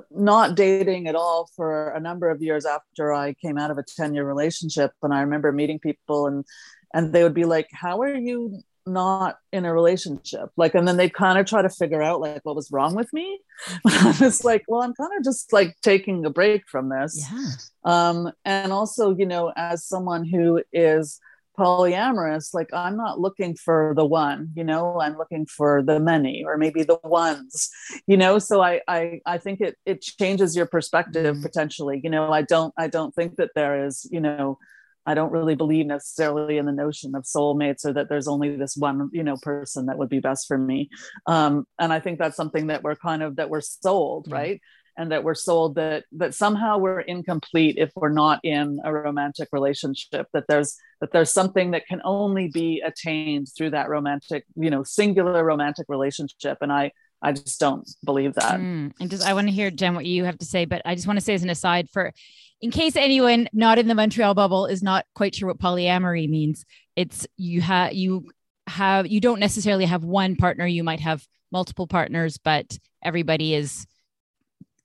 not 0.09 0.55
dating 0.55 1.07
at 1.07 1.15
all 1.15 1.49
for 1.55 1.89
a 1.89 1.99
number 1.99 2.29
of 2.29 2.41
years 2.41 2.65
after 2.65 3.13
I 3.13 3.33
came 3.33 3.57
out 3.57 3.69
of 3.69 3.77
a 3.77 3.83
10 3.83 4.13
year 4.13 4.25
relationship. 4.25 4.91
And 5.03 5.13
I 5.13 5.21
remember 5.21 5.51
meeting 5.51 5.79
people 5.79 6.27
and 6.27 6.45
and 6.93 7.11
they 7.11 7.23
would 7.23 7.33
be 7.33 7.45
like, 7.45 7.67
How 7.73 8.01
are 8.01 8.15
you 8.15 8.61
not 8.85 9.37
in 9.51 9.65
a 9.65 9.73
relationship? 9.73 10.49
Like, 10.57 10.75
and 10.75 10.87
then 10.87 10.97
they'd 10.97 11.13
kind 11.13 11.39
of 11.39 11.45
try 11.45 11.61
to 11.61 11.69
figure 11.69 12.01
out 12.01 12.21
like 12.21 12.41
what 12.43 12.55
was 12.55 12.71
wrong 12.71 12.95
with 12.95 13.11
me. 13.13 13.39
I 13.85 14.15
was 14.19 14.43
like, 14.43 14.63
well, 14.67 14.81
I'm 14.81 14.93
kind 14.93 15.11
of 15.17 15.23
just 15.23 15.53
like 15.53 15.75
taking 15.81 16.25
a 16.25 16.29
break 16.29 16.67
from 16.67 16.89
this. 16.89 17.25
Yeah. 17.31 17.47
Um, 17.85 18.31
and 18.45 18.71
also, 18.71 19.15
you 19.15 19.25
know, 19.25 19.53
as 19.55 19.85
someone 19.85 20.25
who 20.25 20.61
is 20.71 21.19
polyamorous 21.57 22.53
like 22.53 22.69
i'm 22.73 22.97
not 22.97 23.19
looking 23.19 23.55
for 23.55 23.93
the 23.95 24.05
one 24.05 24.49
you 24.55 24.63
know? 24.63 24.99
I'm 24.99 25.17
looking 25.17 25.45
for 25.45 25.83
the 25.83 25.99
many 25.99 26.43
or 26.45 26.57
maybe 26.57 26.83
the 26.83 26.99
ones 27.03 27.69
you 28.07 28.17
know? 28.17 28.39
So 28.39 28.61
i 28.61 28.81
i, 28.87 29.19
I 29.25 29.37
think 29.37 29.61
it 29.61 29.77
it 29.85 30.01
changes 30.01 30.55
your 30.55 30.65
perspective 30.65 31.35
mm-hmm. 31.35 31.43
potentially 31.43 32.01
you 32.03 32.09
know? 32.09 32.31
I 32.31 32.41
don't 32.41 32.73
i 32.77 32.87
don't 32.87 33.13
think 33.13 33.35
that 33.37 33.51
there 33.55 33.85
is 33.85 34.07
you 34.11 34.19
know 34.19 34.57
i 35.05 35.13
don't 35.13 35.31
really 35.31 35.55
believe 35.55 35.85
necessarily 35.85 36.57
in 36.57 36.65
the 36.65 36.71
notion 36.71 37.13
of 37.15 37.23
soulmates 37.23 37.85
or 37.85 37.93
that 37.93 38.09
there's 38.09 38.27
only 38.27 38.55
this 38.55 38.75
one 38.75 39.09
you 39.13 39.23
know 39.23 39.37
person 39.41 39.85
that 39.85 39.97
would 39.97 40.09
be 40.09 40.19
best 40.19 40.47
for 40.47 40.57
me. 40.57 40.89
Um 41.27 41.67
and 41.77 41.93
i 41.93 41.99
think 41.99 42.19
that's 42.19 42.37
something 42.37 42.67
that 42.67 42.83
we're 42.83 42.95
kind 42.95 43.21
of 43.21 43.35
that 43.35 43.49
we're 43.49 43.61
sold 43.61 44.25
mm-hmm. 44.25 44.33
right 44.33 44.61
and 44.97 45.11
that 45.11 45.23
we're 45.23 45.33
sold 45.33 45.75
that 45.75 46.05
that 46.11 46.33
somehow 46.33 46.77
we're 46.77 47.01
incomplete 47.01 47.75
if 47.77 47.91
we're 47.95 48.09
not 48.09 48.39
in 48.43 48.79
a 48.83 48.93
romantic 48.93 49.49
relationship 49.51 50.27
that 50.33 50.45
there's 50.47 50.77
that 51.01 51.11
there's 51.11 51.31
something 51.31 51.71
that 51.71 51.85
can 51.87 52.01
only 52.03 52.47
be 52.47 52.81
attained 52.85 53.47
through 53.55 53.71
that 53.71 53.89
romantic 53.89 54.45
you 54.55 54.69
know 54.69 54.83
singular 54.83 55.43
romantic 55.43 55.85
relationship. 55.89 56.57
And 56.61 56.71
i 56.71 56.91
i 57.21 57.31
just 57.31 57.59
don't 57.59 57.89
believe 58.03 58.33
that. 58.35 58.59
Mm, 58.59 58.93
and 58.99 59.09
just 59.09 59.25
i 59.25 59.33
want 59.33 59.47
to 59.47 59.53
hear 59.53 59.71
jen 59.71 59.95
what 59.95 60.05
you 60.05 60.25
have 60.25 60.37
to 60.39 60.45
say 60.45 60.65
but 60.65 60.81
i 60.85 60.95
just 60.95 61.07
want 61.07 61.17
to 61.17 61.25
say 61.25 61.33
as 61.33 61.43
an 61.43 61.49
aside 61.49 61.89
for 61.89 62.13
in 62.61 62.71
case 62.71 62.95
anyone 62.95 63.49
not 63.53 63.79
in 63.79 63.87
the 63.87 63.95
montreal 63.95 64.33
bubble 64.33 64.65
is 64.65 64.83
not 64.83 65.05
quite 65.15 65.35
sure 65.35 65.47
what 65.47 65.59
polyamory 65.59 66.29
means 66.29 66.65
it's 66.95 67.27
you 67.37 67.61
have 67.61 67.93
you 67.93 68.29
have 68.67 69.07
you 69.07 69.19
don't 69.19 69.39
necessarily 69.39 69.85
have 69.85 70.03
one 70.03 70.35
partner 70.35 70.65
you 70.65 70.83
might 70.83 70.99
have 70.99 71.25
multiple 71.51 71.87
partners 71.87 72.37
but 72.37 72.77
everybody 73.03 73.53
is 73.53 73.85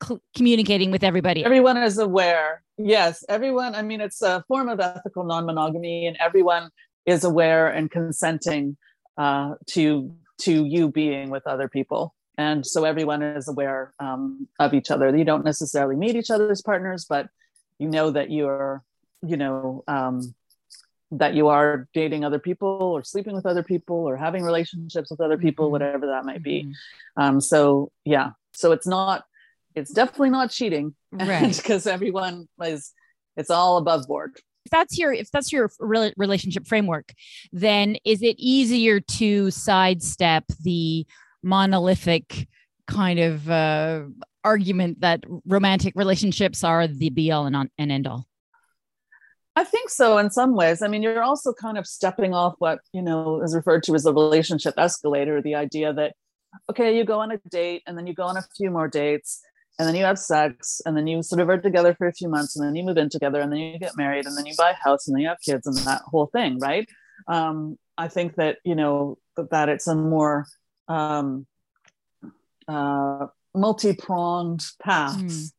cl- 0.02 0.20
communicating 0.36 0.90
with 0.90 1.04
everybody. 1.04 1.44
Everyone 1.44 1.76
is 1.76 1.98
aware. 1.98 2.62
Yes, 2.76 3.24
everyone. 3.28 3.74
I 3.74 3.82
mean, 3.82 4.00
it's 4.00 4.22
a 4.22 4.44
form 4.48 4.68
of 4.68 4.80
ethical 4.80 5.24
non 5.24 5.46
monogamy, 5.46 6.06
and 6.06 6.16
everyone 6.18 6.70
is 7.06 7.24
aware 7.24 7.68
and 7.68 7.90
consenting 7.90 8.76
uh, 9.16 9.54
to 9.66 10.14
to 10.42 10.64
you 10.64 10.88
being 10.88 11.30
with 11.30 11.46
other 11.46 11.68
people. 11.68 12.14
And 12.36 12.64
so 12.64 12.84
everyone 12.84 13.22
is 13.22 13.48
aware 13.48 13.92
um, 13.98 14.46
of 14.60 14.72
each 14.72 14.92
other. 14.92 15.14
You 15.16 15.24
don't 15.24 15.44
necessarily 15.44 15.96
meet 15.96 16.14
each 16.14 16.30
other's 16.30 16.62
partners, 16.62 17.04
but 17.08 17.28
you 17.78 17.88
know 17.88 18.10
that 18.12 18.30
you're, 18.30 18.84
you 19.26 19.36
know, 19.36 19.82
um, 19.88 20.34
that 21.10 21.34
you 21.34 21.48
are 21.48 21.88
dating 21.94 22.24
other 22.24 22.38
people 22.38 22.68
or 22.68 23.02
sleeping 23.02 23.34
with 23.34 23.46
other 23.46 23.64
people 23.64 23.96
or 23.96 24.16
having 24.16 24.44
relationships 24.44 25.10
with 25.10 25.20
other 25.20 25.38
people, 25.38 25.66
mm-hmm. 25.66 25.72
whatever 25.72 26.06
that 26.06 26.24
might 26.24 26.42
be. 26.42 26.62
Mm-hmm. 26.64 27.22
Um, 27.22 27.40
so 27.40 27.90
yeah, 28.04 28.30
so 28.52 28.70
it's 28.72 28.86
not 28.86 29.24
it's 29.74 29.92
definitely 29.92 30.30
not 30.30 30.50
cheating. 30.50 30.94
Right. 31.12 31.56
Because 31.56 31.86
everyone 31.86 32.48
is 32.62 32.92
it's 33.36 33.50
all 33.50 33.78
above 33.78 34.06
board. 34.06 34.36
If 34.64 34.70
that's 34.70 34.98
your 34.98 35.12
if 35.12 35.30
that's 35.30 35.52
your 35.52 35.70
relationship 36.16 36.66
framework 36.66 37.12
then 37.52 37.96
is 38.04 38.22
it 38.22 38.36
easier 38.38 39.00
to 39.00 39.50
sidestep 39.50 40.44
the 40.62 41.06
monolithic 41.42 42.48
kind 42.86 43.18
of 43.18 43.48
uh, 43.50 44.02
argument 44.44 45.00
that 45.00 45.24
romantic 45.46 45.94
relationships 45.96 46.64
are 46.64 46.86
the 46.86 47.10
be 47.10 47.30
all 47.30 47.46
and, 47.46 47.56
on, 47.56 47.70
and 47.78 47.92
end 47.92 48.06
all 48.06 48.26
I 49.56 49.64
think 49.64 49.90
so 49.90 50.18
in 50.18 50.30
some 50.30 50.54
ways. 50.54 50.82
I 50.82 50.86
mean, 50.88 51.02
you're 51.02 51.22
also 51.22 51.52
kind 51.52 51.78
of 51.78 51.84
stepping 51.84 52.32
off 52.32 52.54
what, 52.58 52.78
you 52.92 53.02
know, 53.02 53.42
is 53.42 53.56
referred 53.56 53.82
to 53.84 53.96
as 53.96 54.06
a 54.06 54.12
relationship 54.12 54.74
escalator, 54.78 55.42
the 55.42 55.56
idea 55.56 55.92
that, 55.94 56.14
okay, 56.70 56.96
you 56.96 57.04
go 57.04 57.18
on 57.18 57.32
a 57.32 57.38
date 57.50 57.82
and 57.84 57.98
then 57.98 58.06
you 58.06 58.14
go 58.14 58.22
on 58.22 58.36
a 58.36 58.44
few 58.56 58.70
more 58.70 58.86
dates 58.86 59.40
and 59.78 59.86
then 59.86 59.94
you 59.94 60.04
have 60.04 60.18
sex 60.18 60.80
and 60.84 60.96
then 60.96 61.06
you 61.06 61.22
sort 61.22 61.40
of 61.40 61.48
are 61.48 61.58
together 61.58 61.94
for 61.94 62.08
a 62.08 62.12
few 62.12 62.28
months 62.28 62.56
and 62.56 62.66
then 62.66 62.74
you 62.74 62.82
move 62.82 62.96
in 62.96 63.08
together 63.08 63.40
and 63.40 63.52
then 63.52 63.58
you 63.60 63.78
get 63.78 63.96
married 63.96 64.26
and 64.26 64.36
then 64.36 64.46
you 64.46 64.54
buy 64.56 64.70
a 64.70 64.88
house 64.88 65.06
and 65.06 65.14
then 65.14 65.22
you 65.22 65.28
have 65.28 65.40
kids 65.40 65.66
and 65.66 65.76
that 65.78 66.02
whole 66.02 66.26
thing 66.26 66.58
right 66.58 66.88
um, 67.28 67.78
i 67.96 68.08
think 68.08 68.34
that 68.36 68.58
you 68.64 68.74
know 68.74 69.18
that 69.50 69.68
it's 69.68 69.86
a 69.86 69.94
more 69.94 70.46
um, 70.88 71.46
uh, 72.66 73.26
multi-pronged 73.54 74.64
path 74.82 75.16
mm. 75.16 75.52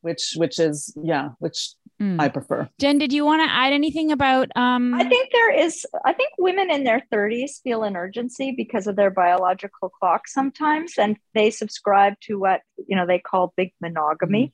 which 0.00 0.34
which 0.36 0.58
is 0.58 0.96
yeah 1.02 1.30
which 1.38 1.74
Mm. 2.04 2.20
I 2.20 2.28
prefer. 2.28 2.68
Jen, 2.78 2.98
did 2.98 3.12
you 3.12 3.24
want 3.24 3.40
to 3.40 3.50
add 3.50 3.72
anything 3.72 4.12
about? 4.12 4.48
Um... 4.56 4.92
I 4.94 5.04
think 5.04 5.30
there 5.32 5.58
is. 5.58 5.86
I 6.04 6.12
think 6.12 6.30
women 6.36 6.70
in 6.70 6.84
their 6.84 7.02
30s 7.10 7.62
feel 7.62 7.82
an 7.82 7.96
urgency 7.96 8.52
because 8.52 8.86
of 8.86 8.96
their 8.96 9.10
biological 9.10 9.88
clock 9.88 10.28
sometimes, 10.28 10.98
and 10.98 11.16
they 11.32 11.50
subscribe 11.50 12.14
to 12.24 12.38
what 12.38 12.60
you 12.86 12.94
know 12.94 13.06
they 13.06 13.18
call 13.18 13.54
big 13.56 13.72
monogamy. 13.80 14.48
Mm. 14.48 14.52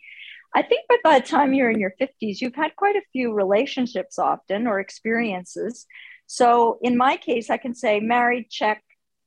I 0.54 0.62
think 0.62 0.82
by 1.02 1.18
the 1.18 1.26
time 1.26 1.54
you're 1.54 1.70
in 1.70 1.80
your 1.80 1.94
50s, 2.00 2.40
you've 2.40 2.54
had 2.54 2.76
quite 2.76 2.96
a 2.96 3.02
few 3.12 3.32
relationships 3.32 4.18
often 4.18 4.66
or 4.66 4.80
experiences. 4.80 5.86
So 6.26 6.78
in 6.82 6.96
my 6.96 7.16
case, 7.16 7.50
I 7.50 7.56
can 7.56 7.74
say 7.74 8.00
married, 8.00 8.50
check, 8.50 8.82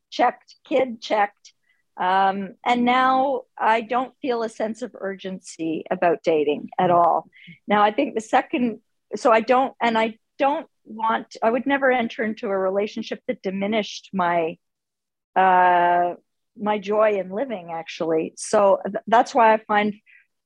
checked, 0.09 0.55
kid, 0.65 1.01
checked, 1.01 1.42
um, 1.97 2.55
and 2.65 2.85
now 2.85 3.43
I 3.57 3.81
don't 3.81 4.13
feel 4.21 4.41
a 4.43 4.49
sense 4.49 4.81
of 4.81 4.95
urgency 4.99 5.83
about 5.91 6.23
dating 6.23 6.69
at 6.79 6.89
all. 6.89 7.29
Now, 7.67 7.83
I 7.83 7.91
think 7.91 8.15
the 8.15 8.21
second, 8.21 8.79
so 9.15 9.31
I 9.31 9.41
don't, 9.41 9.73
and 9.79 9.97
I 9.97 10.17
don't 10.39 10.67
want, 10.85 11.37
I 11.43 11.51
would 11.51 11.67
never 11.67 11.91
enter 11.91 12.23
into 12.23 12.47
a 12.47 12.57
relationship 12.57 13.21
that 13.27 13.43
diminished 13.43 14.09
my, 14.11 14.57
uh, 15.35 16.15
my 16.59 16.79
joy 16.79 17.19
in 17.19 17.29
living 17.29 17.71
actually. 17.71 18.33
So 18.37 18.79
th- 18.85 19.03
that's 19.07 19.35
why 19.35 19.53
I 19.53 19.57
find 19.67 19.93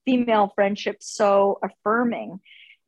female 0.05 0.51
friendships 0.53 1.09
so 1.09 1.59
affirming. 1.63 2.39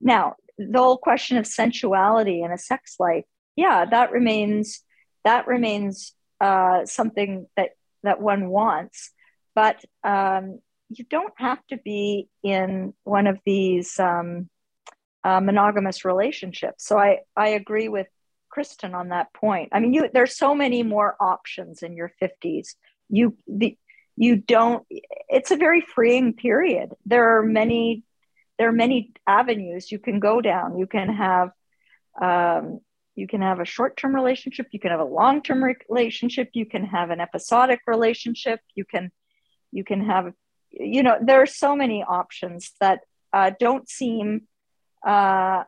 Now, 0.02 0.36
the 0.58 0.80
whole 0.80 0.98
question 0.98 1.38
of 1.38 1.48
sensuality 1.48 2.42
and 2.42 2.54
a 2.54 2.58
sex 2.58 2.96
life, 3.00 3.26
yeah, 3.56 3.86
that 3.86 4.12
remains, 4.12 4.82
that 5.24 5.48
remains 5.48 6.14
uh, 6.42 6.86
something 6.86 7.48
that 7.56 7.72
that 8.04 8.22
one 8.22 8.50
wants. 8.50 9.12
But 9.56 9.84
um, 10.04 10.60
you 10.90 11.06
don't 11.10 11.34
have 11.38 11.66
to 11.68 11.78
be 11.78 12.28
in 12.44 12.94
one 13.04 13.28
of 13.28 13.40
these 13.46 14.00
um, 14.00 14.50
uh, 15.24 15.40
monogamous 15.40 16.06
relationships. 16.06 16.86
So 16.86 16.98
I, 16.98 17.20
I 17.36 17.50
agree 17.50 17.90
with 17.90 18.08
Kristen 18.50 18.96
on 18.96 19.10
that 19.10 19.34
point. 19.34 19.70
I 19.72 19.80
mean, 19.80 19.94
you 19.94 20.10
there's 20.12 20.36
so 20.36 20.56
many 20.56 20.84
more 20.84 21.16
options 21.20 21.84
in 21.84 21.96
your 21.96 22.12
50s. 22.22 22.76
You 23.10 23.38
the 23.48 23.78
you 24.16 24.36
don't 24.38 24.86
it's 24.90 25.52
a 25.52 25.56
very 25.56 25.82
freeing 25.82 26.34
period. 26.34 26.94
There 27.06 27.38
are 27.38 27.44
many 27.44 28.04
there 28.58 28.70
are 28.70 28.74
many 28.74 29.14
avenues 29.28 29.92
you 29.92 30.00
can 30.00 30.20
go 30.20 30.42
down. 30.42 30.78
You 30.78 30.88
can 30.88 31.10
have 31.10 31.52
um, 32.22 32.82
you 33.20 33.28
can 33.28 33.42
have 33.42 33.60
a 33.60 33.66
short-term 33.66 34.16
relationship 34.16 34.68
you 34.72 34.80
can 34.80 34.92
have 34.92 35.00
a 35.00 35.12
long-term 35.20 35.64
relationship 35.90 36.50
you 36.54 36.66
can 36.66 36.86
have 36.86 37.10
an 37.10 37.20
episodic 37.20 37.82
relationship 37.86 38.60
you 38.76 38.86
can 38.86 39.12
you 39.72 39.84
can 39.84 40.06
have 40.06 40.34
you 40.72 41.04
know 41.04 41.18
there 41.22 41.42
are 41.42 41.52
so 41.64 41.76
many 41.76 42.04
options 42.04 42.72
that 42.80 43.02
uh, 43.34 43.52
don't 43.60 43.90
seem 43.90 44.42
uh, 45.06 45.64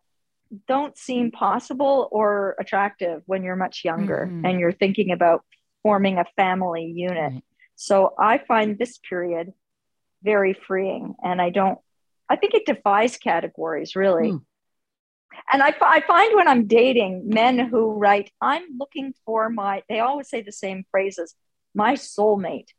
don't 0.67 0.97
seem 0.97 1.31
possible 1.31 2.07
or 2.11 2.55
attractive 2.59 3.21
when 3.25 3.43
you're 3.43 3.55
much 3.55 3.81
younger 3.83 4.27
mm-hmm. 4.29 4.45
and 4.45 4.59
you're 4.59 4.71
thinking 4.71 5.11
about 5.11 5.43
forming 5.83 6.17
a 6.17 6.25
family 6.35 6.85
unit 6.95 7.33
right. 7.33 7.43
so 7.75 8.13
i 8.19 8.37
find 8.37 8.77
this 8.77 8.97
period 9.09 9.51
very 10.23 10.53
freeing 10.53 11.15
and 11.23 11.41
i 11.41 11.49
don't 11.49 11.79
i 12.29 12.35
think 12.35 12.53
it 12.53 12.65
defies 12.65 13.17
categories 13.17 13.95
really 13.95 14.31
mm 14.31 14.41
and 15.51 15.61
I, 15.61 15.73
I 15.81 16.01
find 16.01 16.35
when 16.35 16.47
I'm 16.47 16.67
dating 16.67 17.29
men 17.29 17.59
who 17.59 17.93
write, 17.93 18.31
I'm 18.39 18.63
looking 18.77 19.13
for 19.25 19.49
my, 19.49 19.83
they 19.89 19.99
always 19.99 20.29
say 20.29 20.41
the 20.41 20.51
same 20.51 20.85
phrases, 20.91 21.35
my 21.73 21.93
soulmate. 21.93 22.69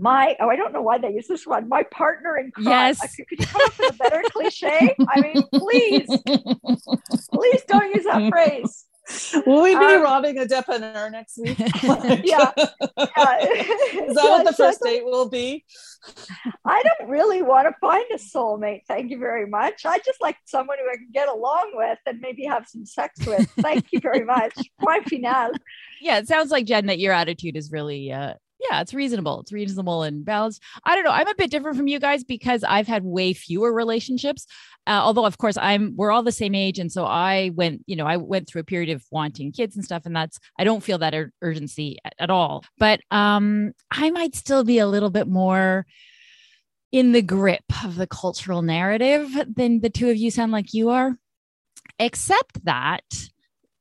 My, 0.00 0.36
oh, 0.38 0.48
I 0.48 0.54
don't 0.54 0.72
know 0.72 0.82
why 0.82 0.98
they 0.98 1.12
use 1.12 1.26
this 1.26 1.44
one, 1.46 1.68
my 1.68 1.82
partner 1.82 2.36
in 2.36 2.52
crime. 2.52 2.66
Yes. 2.66 3.02
Uh, 3.02 3.08
could 3.28 3.38
you 3.40 3.46
come 3.46 3.62
up 3.64 3.78
with 3.78 3.94
a 3.94 3.96
better 3.96 4.22
cliche? 4.30 4.94
I 5.08 5.20
mean, 5.20 5.42
please, 5.52 6.06
please 7.32 7.62
don't 7.66 7.94
use 7.94 8.04
that 8.04 8.30
phrase. 8.30 8.84
Will 9.46 9.62
we 9.62 9.74
be 9.74 9.84
um, 9.84 10.02
robbing 10.02 10.38
a 10.38 10.44
dépanneur 10.44 11.10
next 11.10 11.38
week? 11.38 11.58
yeah. 12.24 12.52
yeah. 12.56 13.38
Is 13.38 14.14
that 14.14 14.24
yeah, 14.24 14.30
what 14.30 14.46
the 14.46 14.54
first 14.56 14.82
date 14.82 15.04
will 15.04 15.28
be? 15.28 15.64
I 16.64 16.82
don't 16.82 17.08
really 17.08 17.42
want 17.42 17.68
to 17.68 17.74
find 17.80 18.04
a 18.12 18.16
soulmate. 18.16 18.82
Thank 18.86 19.10
you 19.10 19.18
very 19.18 19.46
much. 19.46 19.86
I 19.86 19.98
just 19.98 20.20
like 20.20 20.36
someone 20.44 20.78
who 20.82 20.90
I 20.90 20.96
can 20.96 21.08
get 21.12 21.28
along 21.28 21.72
with 21.74 21.98
and 22.06 22.20
maybe 22.20 22.44
have 22.44 22.66
some 22.68 22.84
sex 22.84 23.24
with. 23.26 23.50
Thank 23.60 23.86
you 23.92 24.00
very 24.00 24.24
much. 24.24 24.54
Point 24.80 25.08
final. 25.08 25.52
Yeah, 26.00 26.18
it 26.18 26.28
sounds 26.28 26.52
like 26.52 26.64
Jen 26.64 26.86
that 26.86 27.00
your 27.00 27.12
attitude 27.12 27.56
is 27.56 27.72
really 27.72 28.12
uh, 28.12 28.34
yeah, 28.70 28.80
it's 28.80 28.94
reasonable. 28.94 29.40
It's 29.40 29.52
reasonable 29.52 30.02
and 30.02 30.24
balanced. 30.24 30.62
I 30.84 30.94
don't 30.94 31.04
know. 31.04 31.10
I'm 31.10 31.28
a 31.28 31.34
bit 31.34 31.50
different 31.50 31.76
from 31.76 31.88
you 31.88 31.98
guys 31.98 32.24
because 32.24 32.64
I've 32.64 32.86
had 32.86 33.04
way 33.04 33.32
fewer 33.32 33.72
relationships. 33.72 34.46
Uh, 34.86 35.00
although, 35.02 35.26
of 35.26 35.38
course, 35.38 35.56
I'm 35.58 35.94
we're 35.96 36.10
all 36.10 36.22
the 36.22 36.32
same 36.32 36.54
age, 36.54 36.78
and 36.78 36.90
so 36.90 37.04
I 37.04 37.50
went, 37.54 37.82
you 37.86 37.96
know, 37.96 38.06
I 38.06 38.16
went 38.16 38.48
through 38.48 38.62
a 38.62 38.64
period 38.64 38.90
of 38.90 39.04
wanting 39.10 39.52
kids 39.52 39.76
and 39.76 39.84
stuff, 39.84 40.06
and 40.06 40.16
that's 40.16 40.38
I 40.58 40.64
don't 40.64 40.82
feel 40.82 40.98
that 40.98 41.14
ur- 41.14 41.32
urgency 41.42 41.98
at, 42.04 42.14
at 42.18 42.30
all. 42.30 42.64
But 42.78 43.00
um, 43.10 43.72
I 43.90 44.10
might 44.10 44.34
still 44.34 44.64
be 44.64 44.78
a 44.78 44.86
little 44.86 45.10
bit 45.10 45.28
more 45.28 45.86
in 46.90 47.12
the 47.12 47.22
grip 47.22 47.64
of 47.84 47.96
the 47.96 48.06
cultural 48.06 48.62
narrative 48.62 49.30
than 49.54 49.80
the 49.80 49.90
two 49.90 50.08
of 50.08 50.16
you 50.16 50.30
sound 50.30 50.52
like 50.52 50.72
you 50.72 50.88
are, 50.88 51.18
except 51.98 52.64
that 52.64 53.04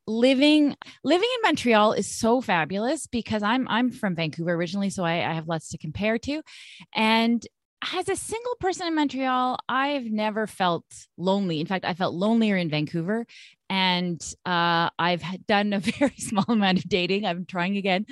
living 0.07 0.75
living 1.03 1.29
in 1.35 1.41
Montreal 1.43 1.93
is 1.93 2.07
so 2.07 2.41
fabulous 2.41 3.07
because 3.07 3.43
I'm 3.43 3.67
I'm 3.67 3.91
from 3.91 4.15
Vancouver 4.15 4.53
originally, 4.53 4.89
so 4.89 5.03
I, 5.03 5.29
I 5.29 5.33
have 5.33 5.47
lots 5.47 5.69
to 5.69 5.77
compare 5.77 6.17
to. 6.19 6.41
And 6.95 7.45
as 7.95 8.09
a 8.09 8.15
single 8.15 8.55
person 8.59 8.87
in 8.87 8.95
Montreal, 8.95 9.59
I've 9.69 10.05
never 10.05 10.47
felt 10.47 10.85
lonely. 11.17 11.59
In 11.59 11.67
fact, 11.67 11.85
I 11.85 11.93
felt 11.93 12.15
lonelier 12.15 12.57
in 12.57 12.69
Vancouver. 12.69 13.25
And 13.69 14.19
uh, 14.45 14.89
I've 14.97 15.23
done 15.45 15.73
a 15.73 15.79
very 15.99 16.15
small 16.17 16.45
amount 16.47 16.79
of 16.79 16.89
dating. 16.89 17.25
I'm 17.25 17.45
trying 17.45 17.77
again. 17.77 18.05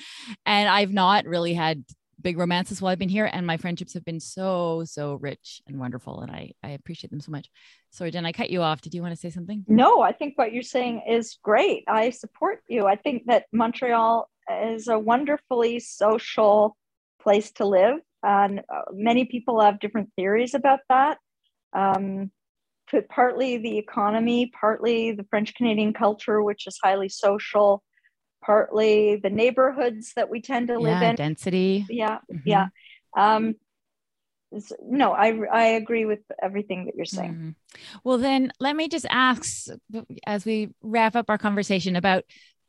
And 0.45 0.69
I've 0.69 0.93
not 0.93 1.25
really 1.25 1.53
had 1.53 1.83
big 2.25 2.39
romances 2.39 2.81
while 2.81 2.91
I've 2.91 2.97
been 2.97 3.07
here. 3.07 3.29
And 3.31 3.45
my 3.45 3.55
friendships 3.55 3.93
have 3.93 4.03
been 4.03 4.19
so, 4.19 4.83
so 4.85 5.13
rich 5.21 5.61
and 5.67 5.79
wonderful. 5.79 6.21
And 6.21 6.31
I, 6.31 6.53
I 6.63 6.69
appreciate 6.69 7.11
them 7.11 7.21
so 7.21 7.31
much. 7.31 7.51
Sorry, 7.91 8.09
Jen, 8.09 8.25
I 8.25 8.31
cut 8.31 8.49
you 8.49 8.63
off. 8.63 8.81
Did 8.81 8.95
you 8.95 9.03
want 9.03 9.13
to 9.13 9.19
say 9.19 9.29
something? 9.29 9.63
No, 9.67 10.01
I 10.01 10.11
think 10.11 10.33
what 10.35 10.51
you're 10.51 10.63
saying 10.63 11.03
is 11.07 11.37
great. 11.43 11.83
I 11.87 12.09
support 12.09 12.63
you. 12.67 12.87
I 12.87 12.95
think 12.95 13.27
that 13.27 13.45
Montreal 13.53 14.27
is 14.49 14.87
a 14.87 14.97
wonderfully 14.97 15.79
social 15.79 16.75
place 17.21 17.51
to 17.53 17.65
live. 17.65 17.99
And 18.23 18.61
uh, 18.73 18.81
many 18.91 19.25
people 19.25 19.61
have 19.61 19.79
different 19.79 20.09
theories 20.15 20.55
about 20.55 20.79
that. 20.89 21.19
Um, 21.73 22.31
partly 23.09 23.57
the 23.57 23.77
economy, 23.77 24.51
partly 24.59 25.11
the 25.11 25.25
French 25.29 25.53
Canadian 25.53 25.93
culture, 25.93 26.41
which 26.41 26.65
is 26.65 26.79
highly 26.83 27.09
social, 27.09 27.83
partly 28.45 29.17
the 29.17 29.29
neighborhoods 29.29 30.13
that 30.15 30.29
we 30.29 30.41
tend 30.41 30.67
to 30.67 30.79
live 30.79 31.01
yeah, 31.01 31.09
in. 31.09 31.15
Density. 31.15 31.85
Yeah, 31.89 32.19
mm-hmm. 32.31 32.47
yeah. 32.47 32.67
Um, 33.17 33.55
no, 34.81 35.11
I 35.11 35.37
I 35.51 35.63
agree 35.69 36.05
with 36.05 36.19
everything 36.41 36.85
that 36.85 36.95
you're 36.95 37.05
saying. 37.05 37.33
Mm-hmm. 37.33 37.49
Well, 38.03 38.17
then 38.17 38.51
let 38.59 38.75
me 38.75 38.87
just 38.87 39.05
ask 39.09 39.67
as 40.25 40.45
we 40.45 40.69
wrap 40.81 41.15
up 41.15 41.29
our 41.29 41.37
conversation 41.37 41.95
about 41.95 42.23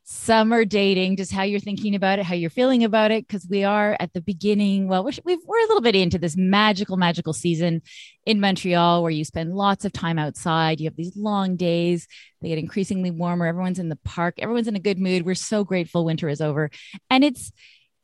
summer 0.09 0.63
dating, 0.63 1.17
just 1.17 1.33
how 1.33 1.43
you're 1.43 1.59
thinking 1.59 1.93
about 1.93 2.17
it, 2.17 2.23
how 2.23 2.33
you're 2.33 2.49
feeling 2.49 2.85
about 2.85 3.11
it, 3.11 3.27
because 3.27 3.45
we 3.49 3.65
are 3.65 3.97
at 3.99 4.13
the 4.13 4.21
beginning. 4.21 4.87
Well, 4.87 5.03
we're, 5.03 5.11
we 5.25 5.33
are 5.33 5.35
a 5.35 5.67
little 5.67 5.81
bit 5.81 5.97
into 5.97 6.17
this 6.17 6.37
magical, 6.37 6.95
magical 6.95 7.33
season 7.33 7.81
in 8.25 8.39
Montreal 8.39 9.03
where 9.03 9.11
you 9.11 9.25
spend 9.25 9.53
lots 9.53 9.83
of 9.83 9.91
time 9.91 10.17
outside. 10.17 10.79
You 10.79 10.85
have 10.85 10.95
these 10.95 11.17
long 11.17 11.57
days, 11.57 12.07
they 12.41 12.47
get 12.47 12.57
increasingly 12.57 13.11
warmer. 13.11 13.47
Everyone's 13.47 13.79
in 13.79 13.89
the 13.89 13.97
park, 13.97 14.35
everyone's 14.37 14.69
in 14.69 14.77
a 14.77 14.79
good 14.79 14.97
mood. 14.97 15.25
We're 15.25 15.35
so 15.35 15.65
grateful 15.65 16.05
winter 16.05 16.29
is 16.29 16.39
over. 16.39 16.69
And 17.09 17.25
it's, 17.25 17.51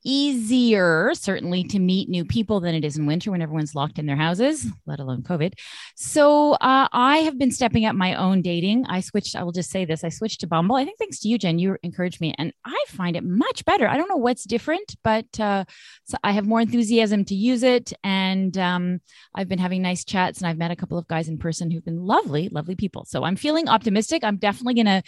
easier, 0.04 1.12
certainly, 1.14 1.64
to 1.66 1.80
meet 1.80 2.10
new 2.10 2.26
people 2.26 2.60
than 2.60 2.76
it 2.76 2.86
is 2.86 2.98
in 2.98 3.06
winter 3.06 3.32
when 3.32 3.42
everyone's 3.42 3.76
locked 3.76 4.00
in 4.00 4.06
their 4.06 4.16
houses, 4.16 4.68
let 4.86 5.00
alone 5.00 5.24
COVID. 5.24 5.54
So 5.96 6.54
uh, 6.54 6.88
I 6.92 7.18
have 7.18 7.38
been 7.38 7.52
stepping 7.52 7.86
up 7.86 7.96
my 7.96 8.16
own 8.16 8.42
dating. 8.42 8.86
I 8.88 9.00
switched, 9.00 9.36
I 9.36 9.44
will 9.44 9.52
just 9.52 9.72
say 9.72 9.86
this 9.86 10.04
I 10.04 10.10
switched 10.10 10.42
to 10.42 10.48
Bumble. 10.48 10.76
I 10.76 10.86
think 10.86 11.00
thanks 11.00 11.20
to 11.22 11.28
you, 11.28 11.38
Jen, 11.38 11.60
you 11.60 11.78
encouraged 11.84 12.22
me, 12.22 12.34
and 12.38 12.54
I 12.66 12.84
find 12.88 13.16
it 13.16 13.24
much 13.24 13.66
better. 13.66 13.88
I 13.88 13.98
don't 13.98 14.10
know 14.10 14.18
what's 14.18 14.44
different, 14.44 14.96
but 15.04 15.40
uh, 15.40 15.66
so 16.06 16.18
I 16.24 16.32
have 16.32 16.48
more 16.48 16.62
enthusiasm 16.62 17.26
to 17.26 17.36
use 17.36 17.64
it. 17.64 17.94
And 18.04 18.58
um, 18.58 19.02
I've 19.36 19.50
been 19.50 19.60
having 19.60 19.82
nice 19.82 20.04
chats, 20.04 20.40
and 20.40 20.48
I've 20.48 20.58
met 20.58 20.72
a 20.72 20.76
couple 20.76 20.98
of 20.98 21.08
guys 21.08 21.28
in 21.28 21.38
person 21.38 21.72
who've 21.72 21.86
been 21.86 22.06
lovely, 22.06 22.50
lovely 22.50 22.76
people. 22.76 23.06
So 23.06 23.24
I'm 23.24 23.36
feeling 23.36 23.70
optimistic. 23.70 24.24
I'm 24.24 24.38
definitely 24.38 24.76
going 24.76 24.86
to 24.86 25.04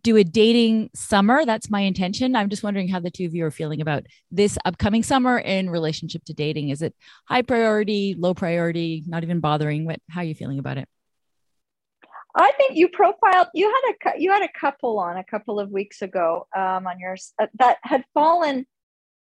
do 0.00 0.16
a 0.16 0.24
dating 0.24 0.90
summer. 0.94 1.44
That's 1.44 1.70
my 1.70 1.80
intention. 1.80 2.34
I'm 2.34 2.48
just 2.48 2.62
wondering 2.62 2.88
how 2.88 3.00
the 3.00 3.10
two 3.10 3.26
of 3.26 3.34
you 3.34 3.44
are 3.44 3.50
feeling 3.50 3.80
about 3.80 4.04
this 4.30 4.56
upcoming 4.64 5.02
summer 5.02 5.38
in 5.38 5.68
relationship 5.68 6.24
to 6.24 6.32
dating. 6.32 6.70
Is 6.70 6.82
it 6.82 6.94
high 7.26 7.42
priority, 7.42 8.14
low 8.18 8.32
priority, 8.34 9.02
not 9.06 9.22
even 9.22 9.40
bothering? 9.40 9.84
What 9.84 10.00
how 10.08 10.22
are 10.22 10.24
you 10.24 10.34
feeling 10.34 10.58
about 10.58 10.78
it? 10.78 10.88
I 12.34 12.52
think 12.52 12.76
you 12.76 12.88
profiled 12.88 13.48
you 13.54 13.70
had 13.70 14.14
a 14.14 14.20
you 14.20 14.32
had 14.32 14.42
a 14.42 14.48
couple 14.58 14.98
on 14.98 15.18
a 15.18 15.24
couple 15.24 15.60
of 15.60 15.70
weeks 15.70 16.00
ago 16.00 16.46
um, 16.56 16.86
on 16.86 16.98
yours 16.98 17.34
uh, 17.38 17.46
that 17.58 17.76
had 17.82 18.04
fallen 18.14 18.66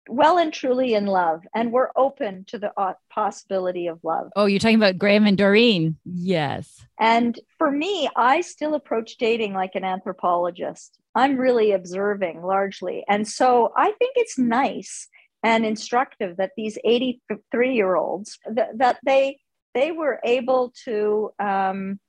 well 0.08 0.38
and 0.38 0.52
truly 0.52 0.94
in 0.94 1.06
love 1.06 1.42
and 1.54 1.72
we're 1.72 1.90
open 1.96 2.44
to 2.48 2.58
the 2.58 2.72
uh, 2.78 2.94
possibility 3.10 3.86
of 3.86 4.00
love. 4.02 4.30
Oh, 4.36 4.46
you're 4.46 4.60
talking 4.60 4.76
about 4.76 4.98
Graham 4.98 5.26
and 5.26 5.36
Doreen. 5.36 5.96
Yes. 6.04 6.84
And 6.98 7.38
for 7.58 7.70
me, 7.70 8.08
I 8.16 8.40
still 8.40 8.74
approach 8.74 9.16
dating 9.18 9.54
like 9.54 9.74
an 9.74 9.84
anthropologist. 9.84 10.98
I'm 11.14 11.36
really 11.36 11.72
observing 11.72 12.42
largely. 12.42 13.04
And 13.08 13.26
so 13.26 13.72
I 13.76 13.92
think 13.92 14.14
it's 14.16 14.38
nice 14.38 15.08
and 15.42 15.64
instructive 15.64 16.36
that 16.38 16.52
these 16.56 16.78
83 16.84 17.74
year 17.74 17.94
olds 17.94 18.38
that, 18.50 18.78
that 18.78 18.98
they 19.04 19.38
they 19.74 19.92
were 19.92 20.20
able 20.24 20.72
to 20.86 21.30
um, 21.38 22.00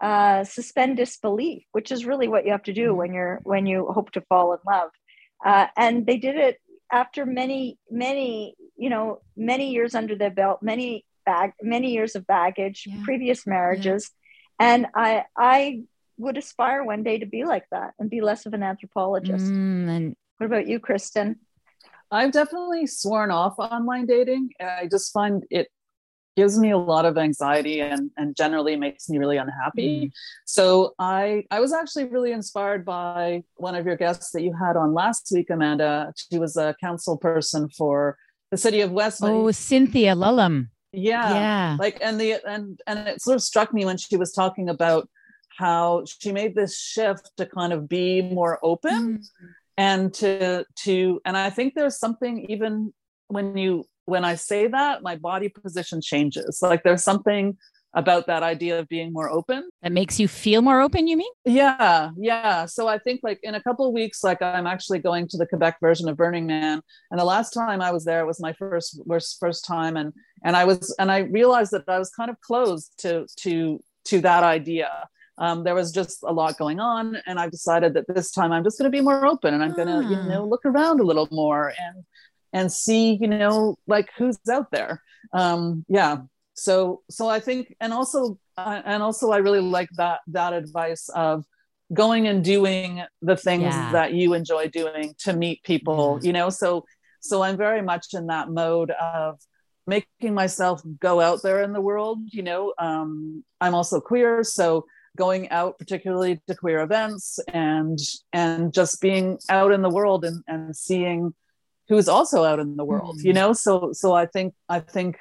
uh, 0.00 0.42
suspend 0.44 0.96
disbelief, 0.96 1.62
which 1.72 1.92
is 1.92 2.06
really 2.06 2.28
what 2.28 2.46
you 2.46 2.52
have 2.52 2.62
to 2.62 2.72
do 2.72 2.88
mm-hmm. 2.88 2.96
when 2.96 3.14
you're 3.14 3.40
when 3.42 3.66
you 3.66 3.86
hope 3.86 4.10
to 4.12 4.22
fall 4.22 4.54
in 4.54 4.58
love. 4.66 4.90
Uh, 5.44 5.66
and 5.76 6.06
they 6.06 6.16
did 6.16 6.36
it 6.36 6.58
after 6.92 7.24
many 7.26 7.78
many 7.90 8.54
you 8.76 8.90
know 8.90 9.20
many 9.36 9.70
years 9.70 9.94
under 9.94 10.16
their 10.16 10.30
belt 10.30 10.62
many 10.62 11.04
bag 11.24 11.52
many 11.62 11.92
years 11.92 12.16
of 12.16 12.26
baggage 12.26 12.84
yeah. 12.86 13.00
previous 13.04 13.46
marriages 13.46 14.10
yeah. 14.60 14.74
and 14.74 14.86
i 14.94 15.24
i 15.36 15.82
would 16.18 16.36
aspire 16.36 16.84
one 16.84 17.02
day 17.02 17.18
to 17.18 17.26
be 17.26 17.44
like 17.44 17.64
that 17.70 17.92
and 17.98 18.10
be 18.10 18.20
less 18.20 18.46
of 18.46 18.54
an 18.54 18.62
anthropologist 18.62 19.46
mm, 19.46 19.88
and 19.88 20.16
what 20.38 20.46
about 20.46 20.66
you 20.66 20.80
kristen 20.80 21.36
i've 22.10 22.32
definitely 22.32 22.86
sworn 22.86 23.30
off 23.30 23.58
online 23.58 24.06
dating 24.06 24.50
i 24.60 24.86
just 24.90 25.12
find 25.12 25.44
it 25.50 25.68
gives 26.36 26.58
me 26.58 26.70
a 26.70 26.78
lot 26.78 27.04
of 27.04 27.18
anxiety 27.18 27.80
and, 27.80 28.10
and 28.16 28.36
generally 28.36 28.76
makes 28.76 29.08
me 29.08 29.18
really 29.18 29.36
unhappy. 29.36 30.06
Mm. 30.06 30.10
So 30.46 30.94
I 30.98 31.44
I 31.50 31.60
was 31.60 31.72
actually 31.72 32.04
really 32.04 32.32
inspired 32.32 32.84
by 32.84 33.42
one 33.56 33.74
of 33.74 33.86
your 33.86 33.96
guests 33.96 34.30
that 34.32 34.42
you 34.42 34.54
had 34.54 34.76
on 34.76 34.94
last 34.94 35.30
week, 35.32 35.50
Amanda. 35.50 36.12
She 36.16 36.38
was 36.38 36.56
a 36.56 36.74
council 36.80 37.16
person 37.16 37.68
for 37.68 38.16
the 38.50 38.56
city 38.56 38.80
of 38.80 38.90
Westmount. 38.90 39.30
Oh, 39.30 39.50
Cynthia 39.50 40.14
Lulham. 40.14 40.68
Yeah. 40.92 41.34
Yeah. 41.34 41.76
Like 41.78 41.98
and 42.00 42.20
the 42.20 42.36
and 42.46 42.80
and 42.86 43.08
it 43.08 43.22
sort 43.22 43.36
of 43.36 43.42
struck 43.42 43.72
me 43.72 43.84
when 43.84 43.96
she 43.96 44.16
was 44.16 44.32
talking 44.32 44.68
about 44.68 45.08
how 45.58 46.04
she 46.20 46.32
made 46.32 46.54
this 46.54 46.78
shift 46.78 47.30
to 47.36 47.46
kind 47.46 47.72
of 47.72 47.88
be 47.88 48.22
more 48.22 48.58
open 48.62 49.18
mm. 49.18 49.24
and 49.76 50.12
to 50.14 50.64
to 50.84 51.20
and 51.24 51.36
I 51.36 51.50
think 51.50 51.74
there's 51.74 51.98
something 51.98 52.46
even 52.48 52.92
when 53.28 53.56
you 53.56 53.84
when 54.10 54.24
I 54.24 54.34
say 54.34 54.66
that, 54.66 55.02
my 55.02 55.16
body 55.16 55.48
position 55.48 56.00
changes. 56.02 56.58
Like 56.60 56.82
there's 56.82 57.04
something 57.04 57.56
about 57.94 58.26
that 58.28 58.42
idea 58.42 58.78
of 58.78 58.88
being 58.88 59.12
more 59.12 59.28
open. 59.30 59.68
That 59.82 59.92
makes 59.92 60.20
you 60.20 60.28
feel 60.28 60.62
more 60.62 60.80
open 60.80 61.08
you 61.08 61.16
mean? 61.16 61.32
Yeah 61.44 62.10
yeah. 62.16 62.66
So 62.66 62.86
i 62.88 62.98
think 62.98 63.20
like 63.22 63.40
in 63.42 63.54
a 63.54 63.62
couple 63.62 63.86
of 63.86 63.92
weeks 63.92 64.22
like 64.22 64.40
i'm 64.42 64.66
actually 64.66 65.00
going 65.00 65.26
to 65.28 65.36
the 65.36 65.46
quebec 65.46 65.78
version 65.80 66.08
of 66.08 66.16
burning 66.16 66.46
man. 66.46 66.82
And 67.10 67.18
the 67.18 67.24
last 67.24 67.50
time 67.50 67.80
i 67.80 67.90
was 67.90 68.04
there 68.04 68.26
was 68.26 68.40
my 68.40 68.52
first 68.52 69.00
first 69.08 69.38
first 69.40 69.64
time. 69.64 69.96
And 69.96 70.12
and 70.44 70.56
i 70.56 70.64
was 70.64 70.94
and 70.98 71.10
i 71.10 71.18
realized 71.18 71.72
that 71.72 71.84
i 71.88 71.98
was 71.98 72.10
kind 72.10 72.30
of 72.30 72.40
closed 72.40 72.92
to 72.98 73.26
to 73.38 73.82
to 74.06 74.20
that 74.20 74.44
idea. 74.44 74.90
Um, 75.38 75.64
there 75.64 75.74
was 75.74 75.90
just 75.90 76.22
a 76.22 76.32
lot 76.32 76.58
going 76.58 76.78
on. 76.80 77.16
And 77.26 77.40
i've 77.40 77.50
decided 77.50 77.94
that 77.94 78.06
this 78.06 78.30
time 78.30 78.52
i'm 78.52 78.62
just 78.62 78.78
going 78.78 78.90
to 78.90 78.96
be 78.96 79.02
more 79.02 79.26
open 79.26 79.54
and 79.54 79.64
i'm 79.64 79.74
going 79.74 79.88
to 79.88 80.08
you 80.08 80.20
ah. 80.20 80.28
know 80.28 80.44
look 80.46 80.64
around 80.64 81.00
a 81.00 81.04
little 81.04 81.28
more. 81.32 81.72
And 81.76 82.04
and 82.52 82.72
see 82.72 83.18
you 83.20 83.28
know 83.28 83.76
like 83.86 84.08
who's 84.16 84.38
out 84.50 84.70
there 84.70 85.02
um 85.32 85.84
yeah 85.88 86.18
so 86.54 87.02
so 87.10 87.28
i 87.28 87.40
think 87.40 87.74
and 87.80 87.92
also 87.92 88.38
uh, 88.56 88.82
and 88.84 89.02
also 89.02 89.30
i 89.30 89.38
really 89.38 89.60
like 89.60 89.88
that 89.96 90.20
that 90.26 90.52
advice 90.52 91.08
of 91.10 91.44
going 91.92 92.28
and 92.28 92.44
doing 92.44 93.02
the 93.22 93.36
things 93.36 93.62
yeah. 93.62 93.92
that 93.92 94.12
you 94.12 94.34
enjoy 94.34 94.68
doing 94.68 95.14
to 95.18 95.32
meet 95.32 95.62
people 95.62 96.18
yeah. 96.20 96.26
you 96.26 96.32
know 96.32 96.50
so 96.50 96.84
so 97.20 97.42
i'm 97.42 97.56
very 97.56 97.82
much 97.82 98.08
in 98.14 98.26
that 98.26 98.48
mode 98.48 98.90
of 98.90 99.38
making 99.86 100.34
myself 100.34 100.82
go 101.00 101.20
out 101.20 101.42
there 101.42 101.62
in 101.62 101.72
the 101.72 101.80
world 101.80 102.18
you 102.26 102.42
know 102.42 102.72
um 102.78 103.42
i'm 103.60 103.74
also 103.74 104.00
queer 104.00 104.44
so 104.44 104.84
going 105.16 105.50
out 105.50 105.78
particularly 105.78 106.40
to 106.46 106.54
queer 106.54 106.80
events 106.80 107.38
and 107.48 107.98
and 108.32 108.72
just 108.72 109.00
being 109.00 109.38
out 109.48 109.72
in 109.72 109.82
the 109.82 109.90
world 109.90 110.24
and, 110.24 110.42
and 110.46 110.76
seeing 110.76 111.34
who's 111.90 112.08
also 112.08 112.44
out 112.44 112.58
in 112.58 112.76
the 112.76 112.84
world 112.84 113.18
mm. 113.18 113.24
you 113.24 113.32
know 113.34 113.52
so 113.52 113.90
so 113.92 114.14
i 114.14 114.24
think 114.24 114.54
i 114.70 114.80
think 114.80 115.18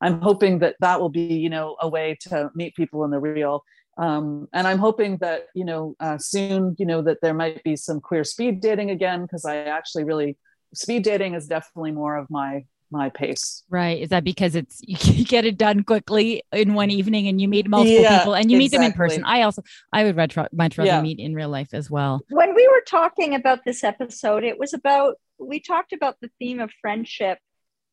i'm 0.00 0.20
hoping 0.20 0.60
that 0.60 0.76
that 0.78 1.00
will 1.00 1.08
be 1.08 1.34
you 1.34 1.50
know 1.50 1.76
a 1.80 1.88
way 1.88 2.16
to 2.20 2.50
meet 2.54 2.76
people 2.76 3.02
in 3.04 3.10
the 3.10 3.18
real 3.18 3.64
um, 3.98 4.46
and 4.52 4.68
i'm 4.68 4.78
hoping 4.78 5.16
that 5.16 5.46
you 5.54 5.64
know 5.64 5.96
uh, 5.98 6.18
soon 6.18 6.76
you 6.78 6.86
know 6.86 7.02
that 7.02 7.18
there 7.22 7.34
might 7.34 7.62
be 7.64 7.74
some 7.74 8.00
queer 8.00 8.22
speed 8.22 8.60
dating 8.60 8.90
again 8.90 9.22
because 9.22 9.44
i 9.44 9.56
actually 9.56 10.04
really 10.04 10.36
speed 10.74 11.02
dating 11.02 11.34
is 11.34 11.48
definitely 11.48 11.90
more 11.90 12.16
of 12.16 12.30
my 12.30 12.64
my 12.90 13.08
pace. 13.08 13.62
Right. 13.70 14.00
Is 14.00 14.08
that 14.10 14.24
because 14.24 14.54
it's 14.54 14.80
you 14.86 15.24
get 15.24 15.44
it 15.44 15.56
done 15.56 15.84
quickly 15.84 16.42
in 16.52 16.74
one 16.74 16.90
evening 16.90 17.28
and 17.28 17.40
you 17.40 17.48
meet 17.48 17.68
multiple 17.68 18.02
yeah, 18.02 18.18
people 18.18 18.34
and 18.34 18.50
you 18.50 18.58
meet 18.58 18.72
them 18.72 18.82
in 18.82 18.92
person? 18.92 19.24
I 19.24 19.42
also 19.42 19.62
I 19.92 20.04
would 20.04 20.16
much 20.16 20.36
rather 20.36 20.84
yeah. 20.84 21.00
meet 21.00 21.18
in 21.18 21.34
real 21.34 21.48
life 21.48 21.72
as 21.72 21.90
well. 21.90 22.20
When 22.30 22.54
we 22.54 22.66
were 22.68 22.82
talking 22.86 23.34
about 23.34 23.64
this 23.64 23.84
episode, 23.84 24.44
it 24.44 24.58
was 24.58 24.74
about 24.74 25.16
we 25.40 25.60
talked 25.60 25.92
about 25.92 26.16
the 26.20 26.30
theme 26.38 26.60
of 26.60 26.70
friendship 26.80 27.38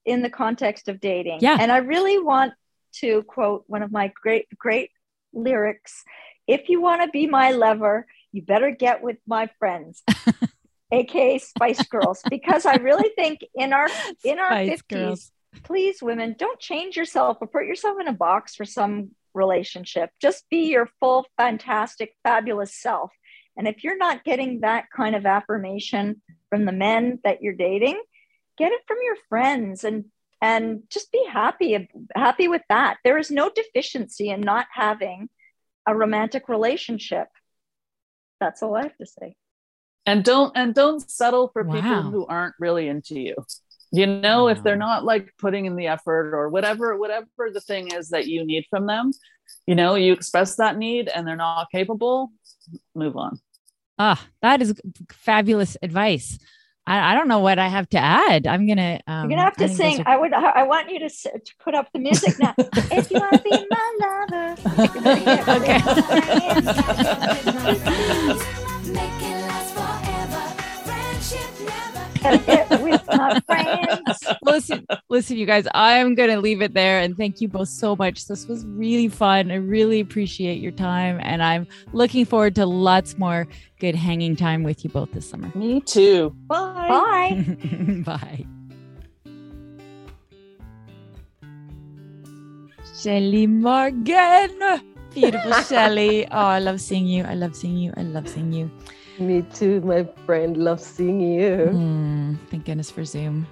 in 0.06 0.22
the 0.22 0.30
context 0.30 0.88
of 0.88 1.00
dating. 1.00 1.40
Yeah. 1.42 1.58
And 1.60 1.72
I 1.72 1.78
really 1.78 2.20
want 2.20 2.54
to 2.96 3.24
quote 3.24 3.64
one 3.68 3.84
of 3.84 3.92
my 3.92 4.12
great 4.22 4.48
great 4.58 4.92
lyrics. 5.34 6.04
If 6.48 6.70
you 6.70 6.82
want 6.82 7.02
to 7.02 7.10
be 7.10 7.28
my 7.28 7.52
lover, 7.52 8.08
you 8.32 8.42
better 8.42 8.72
get 8.72 9.02
with 9.02 9.18
my 9.28 9.50
friends. 9.60 10.04
aka 10.92 11.38
Spice 11.38 11.84
Girls, 11.88 12.22
because 12.30 12.66
I 12.66 12.76
really 12.76 13.10
think 13.16 13.42
in 13.56 13.74
our 13.74 13.88
in 14.24 14.40
our 14.40 14.56
fifties, 14.66 15.32
please 15.64 16.02
women, 16.02 16.36
don't 16.38 16.60
change 16.60 16.96
yourself 16.96 17.38
or 17.42 17.48
put 17.48 17.66
yourself 17.66 17.98
in 18.00 18.08
a 18.08 18.14
box 18.14 18.56
for 18.56 18.66
some 18.66 19.12
relationship. 19.34 20.10
Just 20.22 20.50
be 20.50 20.70
your 20.70 20.90
full, 21.00 21.26
fantastic, 21.38 22.14
fabulous 22.24 22.74
self. 22.74 23.12
And 23.58 23.68
if 23.68 23.84
you're 23.84 23.98
not 23.98 24.24
getting 24.24 24.62
that 24.62 24.86
kind 24.96 25.16
of 25.16 25.26
affirmation 25.26 26.22
from 26.50 26.66
the 26.66 26.72
men 26.72 27.20
that 27.24 27.42
you're 27.42 27.54
dating, 27.54 28.02
get 28.58 28.72
it 28.72 28.82
from 28.88 28.98
your 29.04 29.18
friends 29.30 29.84
and 29.84 30.06
and 30.42 30.84
just 30.90 31.12
be 31.12 31.26
happy 31.30 31.90
happy 32.16 32.48
with 32.48 32.62
that. 32.70 32.98
There 33.04 33.18
is 33.18 33.32
no 33.32 33.50
deficiency 33.50 34.30
in 34.30 34.42
not 34.42 34.68
having 34.72 35.30
a 35.88 35.96
romantic 35.96 36.48
relationship. 36.48 37.28
That's 38.40 38.62
all 38.62 38.76
I 38.76 38.84
have 38.84 38.98
to 38.98 39.06
say 39.06 39.36
and 40.08 40.24
don't 40.24 40.54
and 40.56 40.74
don't 40.74 41.08
settle 41.12 41.50
for 41.50 41.64
wow. 41.64 41.74
people 41.76 42.02
who 42.04 42.26
aren't 42.26 42.56
really 42.60 42.88
into 42.88 43.20
you 43.20 43.36
you 43.92 44.08
know 44.08 44.46
wow. 44.46 44.48
if 44.48 44.64
they're 44.64 44.76
not 44.76 45.04
like 45.04 45.32
putting 45.38 45.66
in 45.66 45.76
the 45.76 45.88
effort 45.88 46.34
or 46.34 46.50
whatever 46.50 46.98
whatever 46.98 47.28
the 47.54 47.62
thing 47.62 47.92
is 47.94 48.10
that 48.10 48.26
you 48.26 48.44
need 48.44 48.66
from 48.72 48.88
them 48.88 49.12
you 49.68 49.76
know 49.76 49.94
you 49.94 50.14
express 50.14 50.56
that 50.56 50.78
need 50.78 51.10
and 51.10 51.28
they're 51.28 51.36
not 51.36 51.68
capable 51.72 52.32
move 52.96 53.16
on 53.16 53.40
ah 54.00 54.24
that 54.42 54.62
is 54.62 54.80
fabulous 55.12 55.78
advice 55.82 56.38
I, 56.88 57.12
I 57.12 57.16
don't 57.16 57.28
know 57.28 57.40
what 57.40 57.60
I 57.60 57.68
have 57.68 57.90
to 57.90 57.98
add. 57.98 58.48
I'm 58.48 58.66
gonna. 58.66 59.02
Um, 59.08 59.30
You're 59.30 59.38
gonna 59.38 59.42
have 59.42 59.58
to 59.58 59.68
sing. 59.68 60.00
Are... 60.04 60.08
I 60.08 60.18
would. 60.18 60.32
I 60.32 60.64
want 60.64 60.90
you 60.90 61.00
to, 61.00 61.10
to 61.10 61.56
put 61.60 61.76
up 61.76 61.92
the 61.92 62.00
music 62.00 62.40
now. 62.40 62.54
if 62.58 63.12
you 63.12 63.20
want 63.20 63.34
to 63.34 63.42
be 63.44 63.68
my 63.70 64.56
lover. 68.88 69.34
with 72.32 73.08
my 73.08 73.40
friends. 73.42 74.24
Listen, 74.42 74.86
listen, 75.10 75.38
you 75.38 75.46
guys, 75.46 75.68
I'm 75.74 76.16
going 76.16 76.30
to 76.30 76.40
leave 76.40 76.62
it 76.62 76.74
there. 76.74 77.00
And 77.00 77.16
thank 77.18 77.42
you 77.42 77.48
both 77.48 77.70
so 77.70 77.96
much. 77.96 78.28
This 78.28 78.48
was 78.48 78.66
really 78.66 79.08
fun. 79.08 79.52
I 79.52 79.56
really 79.56 80.00
appreciate 80.00 80.60
your 80.60 80.72
time. 80.72 81.20
And 81.22 81.44
I'm 81.44 81.68
looking 81.94 82.26
forward 82.26 82.56
to 82.56 82.66
lots 82.66 83.18
more 83.18 83.48
good 83.80 83.96
hanging 83.96 84.36
time 84.36 84.64
with 84.64 84.84
you 84.84 84.90
both 84.90 85.12
this 85.12 85.30
summer. 85.30 85.52
Me 85.56 85.82
too. 85.82 86.36
Bye. 86.48 86.88
Bye. 86.88 88.04
Bye. 88.06 88.46
Shelly 93.00 93.48
Morgan. 93.48 94.82
Beautiful 95.14 95.54
Shelly. 95.64 96.26
Oh, 96.28 96.38
I 96.38 96.60
love 96.60 96.82
seeing 96.82 97.06
you. 97.06 97.24
I 97.24 97.36
love 97.36 97.56
seeing 97.56 97.78
you. 97.78 97.94
I 97.96 98.02
love 98.02 98.28
seeing 98.28 98.52
you. 98.52 98.72
Me 99.20 99.42
too, 99.54 99.82
my 99.82 100.04
friend. 100.26 100.58
Love 100.58 100.80
seeing 100.80 101.20
you. 101.20 101.70
Mm, 101.72 102.38
thank 102.50 102.66
goodness 102.66 102.92
for 102.92 103.04
Zoom. 103.04 103.48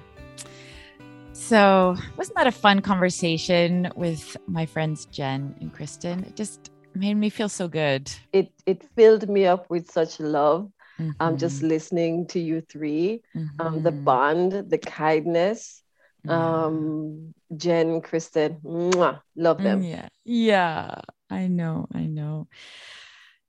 So, 1.34 1.95
wasn't 2.17 2.38
that 2.38 2.47
a 2.47 2.51
fun 2.51 2.82
conversation 2.82 3.91
with 3.95 4.38
my 4.47 4.65
friends 4.65 5.06
Jen 5.06 5.56
and 5.60 5.73
Kristen? 5.73 6.23
It 6.23 6.36
just 6.36 6.71
made 6.93 7.15
me 7.15 7.30
feel 7.30 7.49
so 7.49 7.67
good. 7.67 8.12
It 8.32 8.51
it 8.65 8.84
filled 8.95 9.28
me 9.28 9.45
up 9.45 9.69
with 9.69 9.89
such 9.89 10.19
love. 10.19 10.71
Mm-hmm. 10.99 11.12
I'm 11.19 11.38
just 11.38 11.62
listening 11.62 12.25
to 12.28 12.39
you 12.39 12.62
3 12.62 13.21
mm-hmm. 13.36 13.62
um, 13.62 13.84
the 13.84 13.91
bond, 13.91 14.69
the 14.69 14.78
kindness. 14.78 15.84
Um, 16.28 17.36
Jen, 17.56 18.01
Kristen, 18.01 18.58
mwah, 18.63 19.21
love 19.36 19.62
them. 19.62 19.84
Yeah, 19.84 20.08
yeah, 20.23 21.01
I 21.30 21.47
know, 21.47 21.86
I 21.93 22.06
know. 22.08 22.47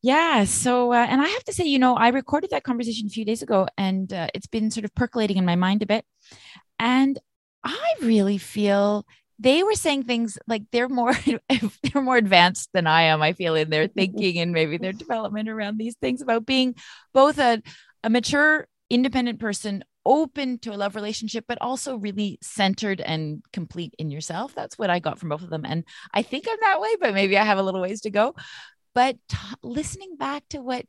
Yeah. 0.06 0.44
So, 0.44 0.92
uh, 0.92 1.04
and 1.10 1.20
I 1.20 1.26
have 1.26 1.42
to 1.46 1.52
say, 1.52 1.64
you 1.64 1.80
know, 1.80 1.96
I 1.96 2.10
recorded 2.10 2.50
that 2.50 2.62
conversation 2.62 3.08
a 3.08 3.10
few 3.10 3.24
days 3.24 3.42
ago 3.42 3.66
and 3.76 4.12
uh, 4.12 4.28
it's 4.34 4.46
been 4.46 4.70
sort 4.70 4.84
of 4.84 4.94
percolating 4.94 5.36
in 5.36 5.44
my 5.44 5.56
mind 5.56 5.82
a 5.82 5.86
bit. 5.86 6.04
And 6.78 7.18
I 7.64 7.94
really 8.00 8.38
feel 8.38 9.04
they 9.40 9.64
were 9.64 9.74
saying 9.74 10.04
things 10.04 10.38
like 10.46 10.62
they're 10.70 10.88
more 10.88 11.12
they're 11.48 12.02
more 12.02 12.16
advanced 12.16 12.70
than 12.72 12.86
I 12.86 13.02
am. 13.02 13.20
I 13.20 13.32
feel 13.32 13.56
in 13.56 13.68
their 13.68 13.88
thinking 13.88 14.38
and 14.38 14.52
maybe 14.52 14.76
their 14.76 14.92
development 14.92 15.48
around 15.48 15.76
these 15.76 15.96
things 15.96 16.22
about 16.22 16.46
being 16.46 16.76
both 17.12 17.40
a, 17.40 17.60
a 18.04 18.08
mature, 18.08 18.68
independent 18.88 19.40
person, 19.40 19.82
open 20.04 20.60
to 20.60 20.72
a 20.72 20.78
love 20.78 20.94
relationship, 20.94 21.46
but 21.48 21.58
also 21.60 21.96
really 21.96 22.38
centered 22.40 23.00
and 23.00 23.42
complete 23.52 23.92
in 23.98 24.12
yourself. 24.12 24.54
That's 24.54 24.78
what 24.78 24.88
I 24.88 25.00
got 25.00 25.18
from 25.18 25.30
both 25.30 25.42
of 25.42 25.50
them. 25.50 25.64
And 25.66 25.82
I 26.14 26.22
think 26.22 26.46
I'm 26.48 26.58
that 26.60 26.80
way, 26.80 26.94
but 27.00 27.12
maybe 27.12 27.36
I 27.36 27.44
have 27.44 27.58
a 27.58 27.62
little 27.64 27.80
ways 27.80 28.02
to 28.02 28.10
go 28.10 28.36
but 28.96 29.16
t- 29.28 29.36
listening 29.62 30.16
back 30.16 30.42
to 30.50 30.58
what 30.58 30.84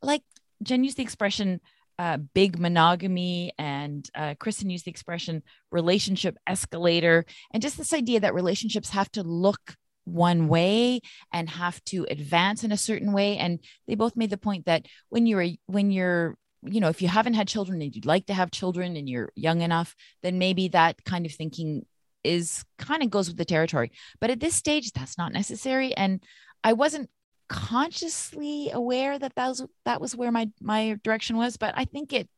like 0.00 0.22
jen 0.62 0.84
used 0.84 0.96
the 0.96 1.02
expression 1.02 1.60
uh, 1.98 2.16
big 2.16 2.58
monogamy 2.58 3.52
and 3.58 4.08
uh, 4.14 4.34
kristen 4.40 4.70
used 4.70 4.86
the 4.86 4.90
expression 4.90 5.42
relationship 5.70 6.38
escalator 6.46 7.26
and 7.52 7.62
just 7.62 7.76
this 7.76 7.92
idea 7.92 8.20
that 8.20 8.32
relationships 8.32 8.90
have 8.90 9.10
to 9.12 9.22
look 9.22 9.76
one 10.04 10.48
way 10.48 11.00
and 11.32 11.48
have 11.48 11.82
to 11.84 12.06
advance 12.10 12.64
in 12.64 12.72
a 12.72 12.76
certain 12.76 13.12
way. 13.12 13.36
And 13.36 13.60
they 13.86 13.94
both 13.94 14.16
made 14.16 14.30
the 14.30 14.36
point 14.36 14.66
that 14.66 14.86
when 15.08 15.26
you're 15.26 15.46
when 15.66 15.90
you're 15.90 16.36
you 16.62 16.80
know 16.80 16.88
if 16.88 17.00
you 17.00 17.08
haven't 17.08 17.34
had 17.34 17.48
children 17.48 17.80
and 17.80 17.94
you'd 17.94 18.06
like 18.06 18.26
to 18.26 18.34
have 18.34 18.50
children 18.50 18.96
and 18.96 19.08
you're 19.08 19.32
young 19.34 19.62
enough 19.62 19.94
then 20.22 20.38
maybe 20.38 20.68
that 20.68 21.02
kind 21.04 21.24
of 21.24 21.32
thinking 21.32 21.86
is 22.22 22.64
kind 22.78 23.02
of 23.02 23.10
goes 23.10 23.28
with 23.28 23.38
the 23.38 23.44
territory. 23.44 23.92
But 24.20 24.30
at 24.30 24.40
this 24.40 24.54
stage 24.54 24.92
that's 24.92 25.18
not 25.18 25.32
necessary. 25.32 25.94
And 25.94 26.22
i 26.62 26.72
wasn't 26.74 27.08
consciously 27.50 28.70
aware 28.72 29.18
that 29.18 29.34
that 29.34 29.48
was 29.48 29.64
that 29.84 30.00
was 30.00 30.14
where 30.14 30.30
my 30.30 30.48
my 30.60 30.96
direction 31.02 31.36
was 31.36 31.56
but 31.56 31.74
i 31.76 31.84
think 31.84 32.12
it 32.12 32.28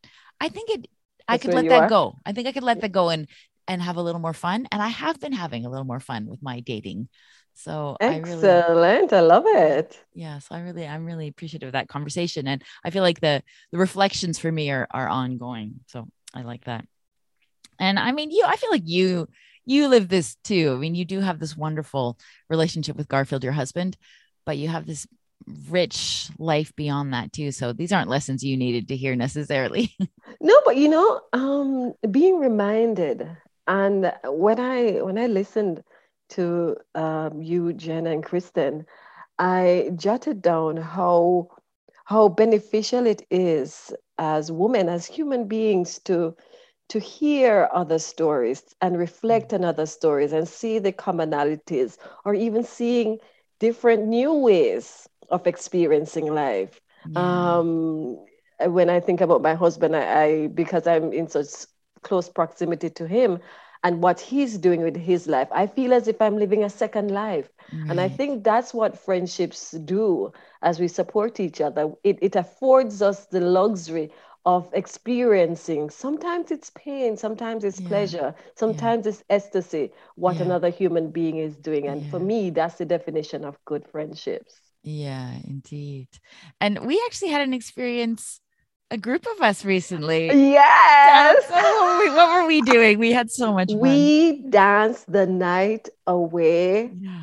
i 0.40 0.48
think 0.48 0.70
it 0.70 0.88
i 1.29 1.37
could 1.37 1.53
let 1.53 1.68
that 1.68 1.83
are? 1.83 1.88
go. 1.88 2.18
I 2.25 2.33
think 2.33 2.48
i 2.48 2.53
could 2.53 2.62
let 2.62 2.81
that 2.81 2.92
go 2.92 3.11
and 3.11 3.29
and 3.68 3.83
have 3.83 3.96
a 3.96 4.03
little 4.03 4.22
more 4.22 4.33
fun 4.33 4.66
and 4.72 4.81
i 4.81 4.88
have 4.88 5.20
been 5.20 5.35
having 5.35 5.66
a 5.66 5.70
little 5.70 5.85
more 5.85 6.01
fun 6.01 6.27
with 6.27 6.42
my 6.42 6.61
dating. 6.61 7.09
So 7.53 7.98
excellent 8.01 8.64
I, 8.64 8.70
really, 8.72 9.12
I 9.12 9.20
love 9.20 9.44
it. 9.46 10.03
Yes 10.14 10.48
i 10.51 10.61
really 10.61 10.87
i'm 10.87 11.05
really 11.05 11.29
appreciative 11.29 11.66
of 11.66 11.72
that 11.75 11.88
conversation 11.88 12.48
and 12.48 12.62
i 12.83 12.88
feel 12.88 13.03
like 13.03 13.20
the 13.20 13.42
the 13.70 13.79
reflections 13.79 14.38
for 14.38 14.51
me 14.51 14.70
are 14.70 14.87
are 14.90 15.09
ongoing 15.09 15.81
so 15.88 16.09
i 16.33 16.40
like 16.40 16.64
that. 16.64 16.87
And 17.79 17.98
i 17.98 18.12
mean 18.12 18.31
you 18.31 18.44
i 18.46 18.57
feel 18.57 18.70
like 18.70 18.87
you 18.87 19.29
you 19.64 19.88
live 19.88 20.09
this 20.09 20.37
too. 20.42 20.72
I 20.75 20.79
mean 20.81 20.94
you 20.94 21.05
do 21.05 21.20
have 21.20 21.38
this 21.38 21.55
wonderful 21.55 22.18
relationship 22.48 22.96
with 22.96 23.09
garfield 23.09 23.44
your 23.44 23.53
husband 23.53 23.98
but 24.44 24.59
you 24.59 24.68
have 24.68 24.87
this 24.87 25.07
rich 25.70 26.28
life 26.38 26.74
beyond 26.76 27.12
that 27.12 27.33
too 27.33 27.50
so 27.50 27.72
these 27.72 27.92
aren't 27.92 28.09
lessons 28.09 28.44
you 28.44 28.57
needed 28.57 28.88
to 28.88 28.96
hear 28.96 29.16
necessarily 29.16 29.94
no 30.40 30.55
but 30.64 30.76
you 30.76 30.88
know 30.88 31.20
um 31.33 31.92
being 32.11 32.38
reminded 32.38 33.28
and 33.66 34.12
when 34.24 34.61
i 34.61 34.92
when 35.02 35.18
i 35.18 35.26
listened 35.26 35.83
to 36.28 36.76
um, 36.94 37.42
you 37.42 37.72
jen 37.72 38.07
and 38.07 38.24
kristen 38.24 38.87
i 39.38 39.90
jotted 39.96 40.40
down 40.40 40.76
how 40.76 41.48
how 42.05 42.28
beneficial 42.28 43.07
it 43.07 43.26
is 43.31 43.92
as 44.18 44.52
women 44.52 44.88
as 44.88 45.07
human 45.07 45.48
beings 45.48 45.98
to 46.00 46.35
to 46.88 46.98
hear 46.98 47.70
other 47.72 47.98
stories 47.98 48.74
and 48.83 48.98
reflect 48.98 49.50
mm. 49.50 49.55
on 49.55 49.64
other 49.64 49.87
stories 49.87 50.33
and 50.33 50.46
see 50.46 50.78
the 50.78 50.92
commonalities 50.92 51.96
or 52.24 52.35
even 52.35 52.62
seeing 52.62 53.18
different 53.62 54.03
new 54.18 54.33
ways 54.48 55.09
of 55.31 55.46
experiencing 55.46 56.27
life. 56.35 56.81
Yeah. 57.07 57.57
Um, 57.57 58.18
when 58.79 58.88
I 58.90 59.01
think 59.01 59.20
about 59.20 59.40
my 59.42 59.55
husband, 59.55 59.94
I, 59.96 60.05
I 60.25 60.46
because 60.48 60.85
I'm 60.87 61.12
in 61.12 61.29
such 61.29 61.51
close 62.03 62.29
proximity 62.29 62.90
to 62.90 63.07
him, 63.07 63.38
and 63.85 64.03
what 64.03 64.20
he's 64.20 64.59
doing 64.59 64.83
with 64.83 64.96
his 64.96 65.27
life. 65.27 65.48
I 65.62 65.66
feel 65.66 65.92
as 65.92 66.09
if 66.09 66.20
I'm 66.20 66.37
living 66.38 66.64
a 66.64 66.70
second 66.70 67.11
life. 67.11 67.48
Right. 67.72 67.90
And 67.90 68.01
I 68.01 68.09
think 68.09 68.44
that's 68.44 68.72
what 68.75 68.98
friendships 68.98 69.72
do 69.72 70.33
as 70.62 70.79
we 70.79 70.88
support 70.88 71.40
each 71.40 71.61
other. 71.61 71.92
It, 72.05 72.18
it 72.22 72.37
affords 72.37 73.03
us 73.03 73.27
the 73.27 73.40
luxury 73.40 74.11
of 74.44 74.68
experiencing. 74.72 75.90
Sometimes 75.90 76.50
it's 76.50 76.70
pain, 76.70 77.16
sometimes 77.16 77.64
it's 77.64 77.81
yeah. 77.81 77.88
pleasure, 77.88 78.35
sometimes 78.55 79.07
yeah. 79.07 79.11
it's 79.11 79.24
ecstasy, 79.31 79.90
what 80.16 80.37
yeah. 80.37 80.42
another 80.42 80.70
human 80.70 81.11
being 81.11 81.38
is 81.38 81.57
doing. 81.57 81.87
And 81.87 82.11
for 82.11 82.18
me, 82.18 82.50
that's 82.50 82.76
the 82.76 82.85
definition 82.85 83.44
of 83.44 83.57
good 83.64 83.87
friendships. 83.87 84.61
Yeah, 84.83 85.33
indeed. 85.46 86.09
And 86.61 86.85
we 86.87 87.00
actually 87.07 87.31
had 87.31 87.42
an 87.42 87.55
experience 87.55 88.40
a 88.92 88.98
group 88.98 89.26
of 89.26 89.40
us 89.40 89.64
recently. 89.64 90.26
Yes. 90.26 91.48
So 91.48 91.55
what, 91.55 91.83
were 91.83 91.98
we, 91.98 92.14
what, 92.14 92.42
were 92.42 92.46
we, 92.46 92.61
doing? 92.61 92.98
We 92.98 93.11
had 93.11 93.31
so 93.31 93.55
much 93.55 93.70
fun. 93.70 93.81
We 93.81 94.42
danced 94.50 95.11
the 95.11 95.26
night 95.26 95.88
away 96.07 96.90
yeah. 97.00 97.20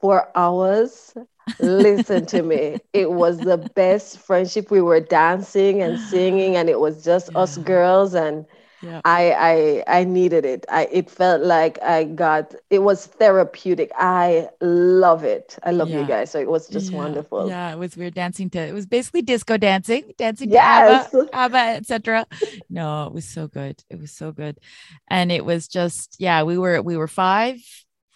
for 0.00 0.30
hours. 0.34 1.12
Listen 1.58 2.26
to 2.26 2.42
me. 2.42 2.78
It 2.92 3.12
was 3.12 3.38
the 3.38 3.58
best 3.58 4.18
friendship. 4.18 4.70
We 4.70 4.80
were 4.80 5.00
dancing 5.00 5.82
and 5.82 5.98
singing, 5.98 6.56
and 6.56 6.68
it 6.68 6.80
was 6.80 7.04
just 7.04 7.30
yeah. 7.32 7.38
us 7.38 7.58
girls. 7.58 8.14
And 8.14 8.46
yeah. 8.82 9.00
I, 9.04 9.84
I 9.88 10.00
I 10.00 10.04
needed 10.04 10.44
it. 10.44 10.64
I 10.70 10.88
it 10.90 11.10
felt 11.10 11.42
like 11.42 11.80
I 11.82 12.04
got 12.04 12.54
it 12.70 12.80
was 12.80 13.06
therapeutic. 13.06 13.90
I 13.96 14.48
love 14.60 15.22
it. 15.24 15.58
I 15.62 15.72
love 15.72 15.90
yeah. 15.90 16.00
you 16.00 16.06
guys. 16.06 16.30
So 16.30 16.38
it 16.38 16.48
was 16.48 16.68
just 16.68 16.92
wonderful. 16.92 17.48
Yeah, 17.48 17.72
it 17.72 17.78
was 17.78 17.96
we 17.96 18.04
were 18.04 18.10
dancing 18.10 18.48
to 18.50 18.58
it 18.58 18.72
was 18.72 18.86
basically 18.86 19.22
disco 19.22 19.56
dancing, 19.56 20.12
dancing 20.16 20.50
yes. 20.50 21.10
to 21.10 21.18
ABBA, 21.18 21.30
ABBA 21.36 21.58
etc. 21.76 22.26
No, 22.70 23.06
it 23.06 23.12
was 23.12 23.26
so 23.26 23.48
good. 23.48 23.82
It 23.90 24.00
was 24.00 24.12
so 24.12 24.32
good. 24.32 24.58
And 25.08 25.30
it 25.30 25.44
was 25.44 25.68
just, 25.68 26.16
yeah, 26.18 26.42
we 26.44 26.56
were 26.56 26.80
we 26.80 26.96
were 26.96 27.08
five 27.08 27.60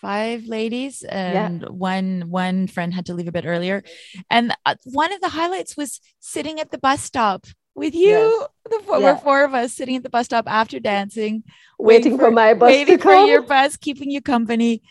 five 0.04 0.44
ladies 0.44 1.02
and 1.02 1.62
yeah. 1.62 1.68
one 1.68 2.24
one 2.28 2.66
friend 2.66 2.92
had 2.92 3.06
to 3.06 3.14
leave 3.14 3.26
a 3.26 3.32
bit 3.32 3.46
earlier 3.46 3.82
and 4.28 4.54
uh, 4.66 4.74
one 4.84 5.10
of 5.14 5.20
the 5.22 5.30
highlights 5.30 5.78
was 5.78 5.98
sitting 6.20 6.60
at 6.60 6.70
the 6.70 6.76
bus 6.76 7.00
stop 7.02 7.46
with 7.74 7.94
you. 7.94 8.08
Yes. 8.08 8.48
The 8.70 8.80
four, 8.84 9.00
yeah. 9.00 9.16
four 9.16 9.44
of 9.44 9.54
us 9.54 9.72
sitting 9.72 9.96
at 9.96 10.02
the 10.02 10.10
bus 10.10 10.26
stop 10.26 10.44
after 10.46 10.78
dancing, 10.78 11.42
waiting, 11.78 12.12
waiting 12.12 12.18
for, 12.18 12.26
for, 12.26 12.30
my 12.30 12.54
bus, 12.54 12.68
waiting 12.68 12.98
for 12.98 13.14
your 13.14 13.42
bus, 13.42 13.76
keeping 13.76 14.10
you 14.10 14.20
company, 14.20 14.82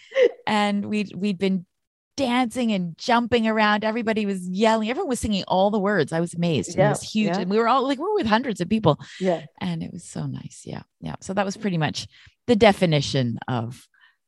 and 0.45 0.85
we'd 0.85 1.13
we'd 1.15 1.37
been 1.37 1.65
dancing 2.15 2.71
and 2.71 2.97
jumping 2.97 3.47
around. 3.47 3.83
Everybody 3.83 4.25
was 4.25 4.47
yelling. 4.47 4.89
Everyone 4.89 5.09
was 5.09 5.19
singing 5.19 5.43
all 5.47 5.71
the 5.71 5.79
words. 5.79 6.13
I 6.13 6.19
was 6.19 6.33
amazed. 6.33 6.75
Yeah. 6.75 6.87
It 6.87 6.89
was 6.89 7.03
huge, 7.03 7.35
yeah. 7.35 7.39
and 7.39 7.49
we 7.49 7.57
were 7.57 7.67
all 7.67 7.87
like 7.87 7.97
we 7.97 8.03
were 8.03 8.15
with 8.15 8.27
hundreds 8.27 8.61
of 8.61 8.69
people. 8.69 8.99
Yeah, 9.19 9.45
and 9.59 9.81
it 9.81 9.91
was 9.91 10.03
so 10.03 10.25
nice. 10.25 10.63
Yeah, 10.65 10.83
yeah. 10.99 11.15
So 11.21 11.33
that 11.33 11.45
was 11.45 11.57
pretty 11.57 11.77
much 11.77 12.07
the 12.47 12.55
definition 12.55 13.39
of 13.47 13.87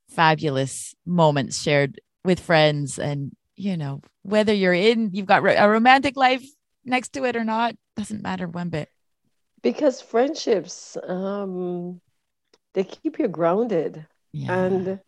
fabulous 0.09 0.95
moments 1.05 1.61
shared 1.61 1.99
with 2.23 2.39
friends 2.39 2.99
and 2.99 3.35
you 3.55 3.77
know 3.77 4.01
whether 4.23 4.53
you're 4.53 4.73
in 4.73 5.09
you've 5.13 5.25
got 5.25 5.39
a 5.39 5.69
romantic 5.69 6.15
life 6.15 6.43
next 6.83 7.13
to 7.13 7.23
it 7.25 7.35
or 7.35 7.43
not 7.43 7.75
doesn't 7.95 8.21
matter 8.21 8.47
one 8.47 8.69
bit 8.69 8.89
because 9.61 10.01
friendships 10.01 10.97
um 11.07 11.99
they 12.73 12.83
keep 12.83 13.17
you 13.19 13.27
grounded 13.27 14.05
yeah. 14.33 14.53
and 14.53 14.99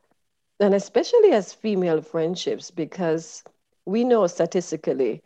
and 0.60 0.74
especially 0.74 1.32
as 1.32 1.54
female 1.54 2.02
friendships 2.02 2.72
because 2.72 3.44
we 3.86 4.04
know 4.04 4.26
statistically 4.28 5.22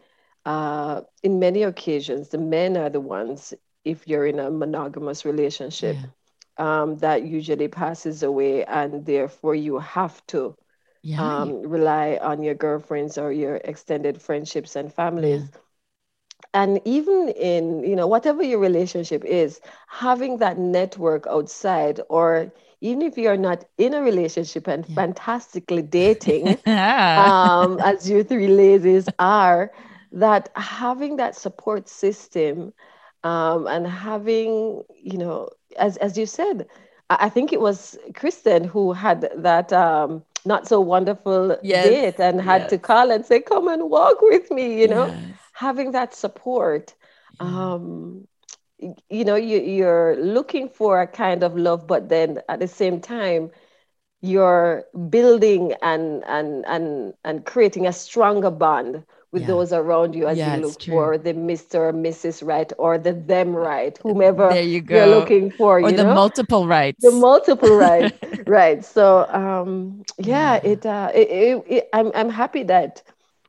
uh 0.45 1.01
in 1.23 1.39
many 1.39 1.63
occasions 1.63 2.29
the 2.29 2.37
men 2.37 2.75
are 2.75 2.89
the 2.89 2.99
ones 2.99 3.53
if 3.85 4.07
you're 4.07 4.25
in 4.25 4.39
a 4.39 4.51
monogamous 4.51 5.23
relationship 5.25 5.95
yeah. 5.95 6.07
Um, 6.61 6.97
that 6.97 7.23
usually 7.25 7.67
passes 7.67 8.23
away 8.23 8.63
and 8.65 9.05
therefore 9.05 9.55
you 9.55 9.79
have 9.79 10.25
to 10.27 10.55
yeah. 11.03 11.41
um, 11.41 11.61
rely 11.63 12.19
on 12.21 12.43
your 12.43 12.55
girlfriends 12.55 13.17
or 13.17 13.31
your 13.31 13.55
extended 13.55 14.21
friendships 14.21 14.75
and 14.75 14.93
families 14.93 15.43
yeah 15.43 15.59
and 16.53 16.81
even 16.85 17.29
in 17.29 17.83
you 17.83 17.95
know 17.95 18.07
whatever 18.07 18.43
your 18.43 18.59
relationship 18.59 19.23
is 19.25 19.61
having 19.87 20.37
that 20.39 20.57
network 20.57 21.27
outside 21.27 22.01
or 22.09 22.51
even 22.81 23.01
if 23.03 23.17
you're 23.17 23.37
not 23.37 23.65
in 23.77 23.93
a 23.93 24.01
relationship 24.01 24.67
and 24.67 24.85
yeah. 24.87 24.95
fantastically 24.95 25.81
dating 25.81 26.57
um, 27.15 27.79
as 27.83 28.09
you 28.09 28.23
three 28.23 28.47
ladies 28.47 29.09
are 29.19 29.71
that 30.11 30.49
having 30.55 31.17
that 31.17 31.35
support 31.35 31.87
system 31.87 32.73
um, 33.23 33.67
and 33.67 33.87
having 33.87 34.83
you 34.95 35.17
know 35.17 35.49
as, 35.77 35.97
as 35.97 36.17
you 36.17 36.25
said 36.25 36.67
I 37.09 37.27
think 37.27 37.51
it 37.51 37.59
was 37.59 37.97
Kristen 38.15 38.63
who 38.63 38.93
had 38.93 39.29
that 39.35 39.73
um, 39.73 40.23
not 40.45 40.65
so 40.65 40.79
wonderful 40.79 41.57
yes. 41.61 41.85
date 41.85 42.23
and 42.23 42.39
had 42.39 42.61
yes. 42.61 42.69
to 42.69 42.77
call 42.77 43.11
and 43.11 43.25
say, 43.25 43.41
"Come 43.41 43.67
and 43.67 43.89
walk 43.89 44.21
with 44.21 44.49
me," 44.49 44.79
you 44.79 44.87
know. 44.87 45.07
Yes 45.07 45.37
having 45.61 45.91
that 45.91 46.13
support 46.15 46.95
um, 47.39 48.27
you 49.09 49.23
know 49.23 49.35
you, 49.35 49.59
you're 49.59 50.15
looking 50.17 50.67
for 50.67 51.01
a 51.01 51.07
kind 51.07 51.43
of 51.43 51.55
love 51.55 51.85
but 51.85 52.09
then 52.09 52.39
at 52.49 52.59
the 52.59 52.67
same 52.67 52.99
time 52.99 53.51
you're 54.21 54.83
building 55.09 55.73
and 55.81 56.23
and 56.27 56.65
and 56.67 57.13
and 57.23 57.45
creating 57.45 57.85
a 57.85 57.93
stronger 57.93 58.51
bond 58.51 59.03
with 59.31 59.43
yeah. 59.43 59.47
those 59.47 59.71
around 59.71 60.13
you 60.13 60.27
as 60.27 60.37
yeah, 60.37 60.55
you 60.55 60.63
look 60.63 60.81
for 60.81 61.17
the 61.17 61.33
Mr. 61.33 61.75
or 61.75 61.93
Mrs. 61.93 62.45
Right 62.45 62.71
or 62.77 62.97
the 62.97 63.13
them 63.13 63.55
right, 63.55 63.97
whomever 64.03 64.49
there 64.49 64.61
you 64.61 64.81
go. 64.81 64.95
you're 64.95 65.19
looking 65.19 65.51
for. 65.51 65.77
Or 65.77 65.89
you 65.89 65.95
the 65.95 66.03
know? 66.03 66.13
multiple 66.13 66.67
rights. 66.67 67.01
The 67.01 67.11
multiple 67.11 67.75
rights. 67.75 68.17
right. 68.45 68.83
So 68.83 69.25
um 69.29 70.03
yeah, 70.17 70.59
yeah. 70.63 70.71
it 70.71 70.85
uh 70.85 71.11
it, 71.15 71.29
it, 71.29 71.63
it, 71.67 71.89
I'm 71.93 72.11
I'm 72.13 72.29
happy 72.29 72.63
that 72.63 73.03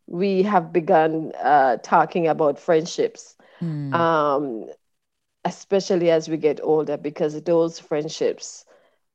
we 0.07 0.43
have 0.43 0.73
begun 0.73 1.33
uh, 1.43 1.79
talking 1.79 2.29
about 2.29 2.59
friendships, 2.59 3.35
mm. 3.63 3.95
um, 3.95 4.67
especially 5.45 6.11
as 6.11 6.29
we 6.29 6.37
get 6.37 6.61
older, 6.63 6.97
because 6.99 7.41
those 7.43 7.79
friendships 7.79 8.65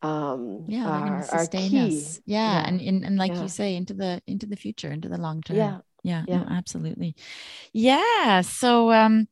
um, 0.01 0.63
yeah, 0.67 0.87
are, 0.87 1.23
sustain 1.23 1.69
key. 1.69 1.97
us. 1.99 2.21
Yeah, 2.25 2.61
yeah. 2.61 2.67
and 2.67 2.81
and, 2.81 3.05
and 3.05 3.17
like 3.17 3.33
yeah. 3.33 3.43
you 3.43 3.47
say, 3.47 3.75
into 3.75 3.93
the 3.93 4.21
into 4.27 4.47
the 4.47 4.55
future, 4.55 4.91
into 4.91 5.07
the 5.07 5.17
long 5.17 5.41
term. 5.41 5.57
Yeah, 5.57 5.79
yeah, 6.03 6.23
yeah, 6.27 6.39
no, 6.39 6.45
absolutely. 6.49 7.15
Yeah. 7.73 8.41
So 8.41 8.91
um, 8.91 9.27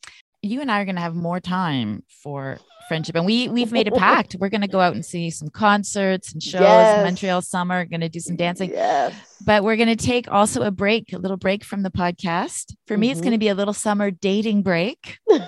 you 0.46 0.62
and 0.62 0.72
I 0.72 0.82
are 0.82 0.86
going 0.86 0.96
to 0.96 1.02
have 1.02 1.16
more 1.16 1.40
time 1.40 2.04
for 2.22 2.60
friendship. 2.88 3.16
And 3.16 3.26
we 3.26 3.48
we've 3.50 3.72
made 3.72 3.88
a 3.88 3.92
pact. 3.92 4.36
We're 4.40 4.50
going 4.50 4.62
to 4.62 4.68
go 4.68 4.80
out 4.80 4.94
and 4.94 5.06
see 5.06 5.30
some 5.30 5.50
concerts 5.50 6.34
and 6.34 6.42
shows 6.42 6.62
yes. 6.62 7.04
montreal 7.04 7.42
summer 7.42 7.86
going 7.86 8.02
to 8.02 8.10
do 8.10 8.20
some 8.20 8.36
dancing. 8.36 8.70
Yes. 8.70 9.14
but 9.46 9.64
we're 9.64 9.76
going 9.76 9.96
to 9.96 9.96
take 9.96 10.32
also 10.32 10.62
a 10.62 10.72
break 10.72 11.14
a 11.14 11.18
little 11.18 11.38
break 11.38 11.64
from 11.64 11.84
the 11.84 11.90
podcast. 11.90 12.74
For 12.88 12.94
mm-hmm. 12.94 13.02
me 13.02 13.12
it's 13.12 13.22
going 13.22 13.32
to 13.32 13.36
mm-hmm. 13.36 13.40
be 13.40 13.50
a 13.50 13.56
little 13.56 13.74
summer 13.74 14.12
dating 14.12 14.64
break. 14.64 15.18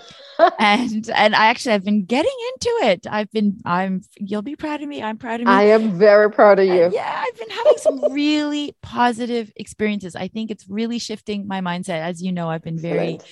And 0.60 1.10
and 1.16 1.36
i 1.36 1.48
actually 1.48 1.74
i've 1.74 1.84
been 1.84 2.06
getting 2.06 2.36
into 2.54 2.70
it. 2.84 3.08
I've 3.10 3.32
been 3.32 3.58
i'm 3.66 4.02
you'll 4.20 4.44
be 4.44 4.56
proud 4.56 4.84
of 4.84 4.88
me. 4.88 5.02
I'm 5.02 5.18
proud 5.18 5.40
of 5.42 5.48
me. 5.48 5.52
I 5.52 5.64
am 5.64 5.98
very 5.98 6.30
proud 6.30 6.60
of 6.60 6.68
you. 6.68 6.84
uh, 6.84 6.90
yeah 6.94 7.24
i've 7.26 7.40
been 7.40 7.50
having 7.50 7.78
some 7.78 8.14
really 8.14 8.76
positive 8.84 9.52
experiences. 9.56 10.16
I 10.16 10.28
think 10.28 10.52
it's 10.52 10.70
really 10.70 11.00
shifting 11.00 11.48
my 11.48 11.62
mindset. 11.62 12.02
As 12.02 12.22
you 12.22 12.32
know 12.32 12.52
i've 12.52 12.62
been 12.62 12.80
very 12.80 13.16
Excellent 13.16 13.32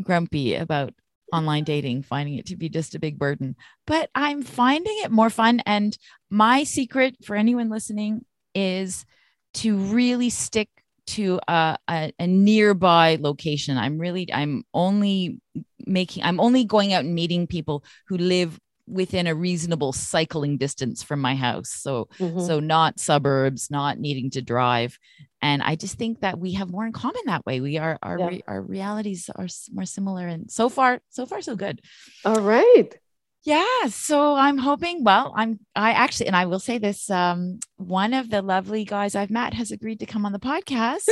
grumpy 0.00 0.54
about 0.54 0.94
online 1.32 1.64
dating, 1.64 2.02
finding 2.02 2.36
it 2.36 2.46
to 2.46 2.56
be 2.56 2.68
just 2.68 2.94
a 2.94 3.00
big 3.00 3.18
burden. 3.18 3.56
But 3.86 4.10
I'm 4.14 4.42
finding 4.42 4.94
it 5.02 5.10
more 5.10 5.30
fun. 5.30 5.60
And 5.66 5.96
my 6.30 6.64
secret 6.64 7.16
for 7.24 7.34
anyone 7.34 7.70
listening 7.70 8.24
is 8.54 9.04
to 9.54 9.76
really 9.76 10.30
stick 10.30 10.68
to 11.04 11.40
a, 11.48 11.76
a, 11.88 12.12
a, 12.18 12.26
nearby 12.26 13.18
location. 13.20 13.76
I'm 13.76 13.98
really, 13.98 14.32
I'm 14.32 14.62
only 14.72 15.40
making, 15.84 16.22
I'm 16.22 16.38
only 16.38 16.64
going 16.64 16.92
out 16.92 17.04
and 17.04 17.14
meeting 17.14 17.46
people 17.46 17.82
who 18.06 18.18
live 18.18 18.58
within 18.86 19.26
a 19.26 19.34
reasonable 19.34 19.92
cycling 19.92 20.58
distance 20.58 21.02
from 21.02 21.20
my 21.20 21.34
house. 21.34 21.70
So, 21.70 22.08
mm-hmm. 22.18 22.40
so 22.40 22.60
not 22.60 23.00
suburbs, 23.00 23.70
not 23.70 23.98
needing 23.98 24.30
to 24.30 24.42
drive. 24.42 24.98
And 25.42 25.60
I 25.60 25.74
just 25.74 25.98
think 25.98 26.20
that 26.20 26.38
we 26.38 26.52
have 26.52 26.70
more 26.70 26.86
in 26.86 26.92
common 26.92 27.20
that 27.26 27.44
way. 27.44 27.60
We 27.60 27.76
are, 27.76 27.98
our, 28.00 28.18
yeah. 28.18 28.40
our 28.46 28.62
realities 28.62 29.28
are 29.34 29.48
more 29.72 29.84
similar. 29.84 30.26
And 30.28 30.50
so 30.50 30.68
far, 30.68 31.00
so 31.10 31.26
far, 31.26 31.42
so 31.42 31.56
good. 31.56 31.82
All 32.24 32.40
right. 32.40 32.88
Yeah. 33.44 33.86
So 33.88 34.36
I'm 34.36 34.56
hoping, 34.56 35.02
well, 35.02 35.32
I'm, 35.36 35.58
I 35.74 35.92
actually, 35.92 36.28
and 36.28 36.36
I 36.36 36.46
will 36.46 36.60
say 36.60 36.78
this 36.78 37.10
um, 37.10 37.58
one 37.76 38.14
of 38.14 38.30
the 38.30 38.40
lovely 38.40 38.84
guys 38.84 39.16
I've 39.16 39.30
met 39.30 39.54
has 39.54 39.72
agreed 39.72 39.98
to 39.98 40.06
come 40.06 40.24
on 40.24 40.30
the 40.30 40.38
podcast, 40.38 41.08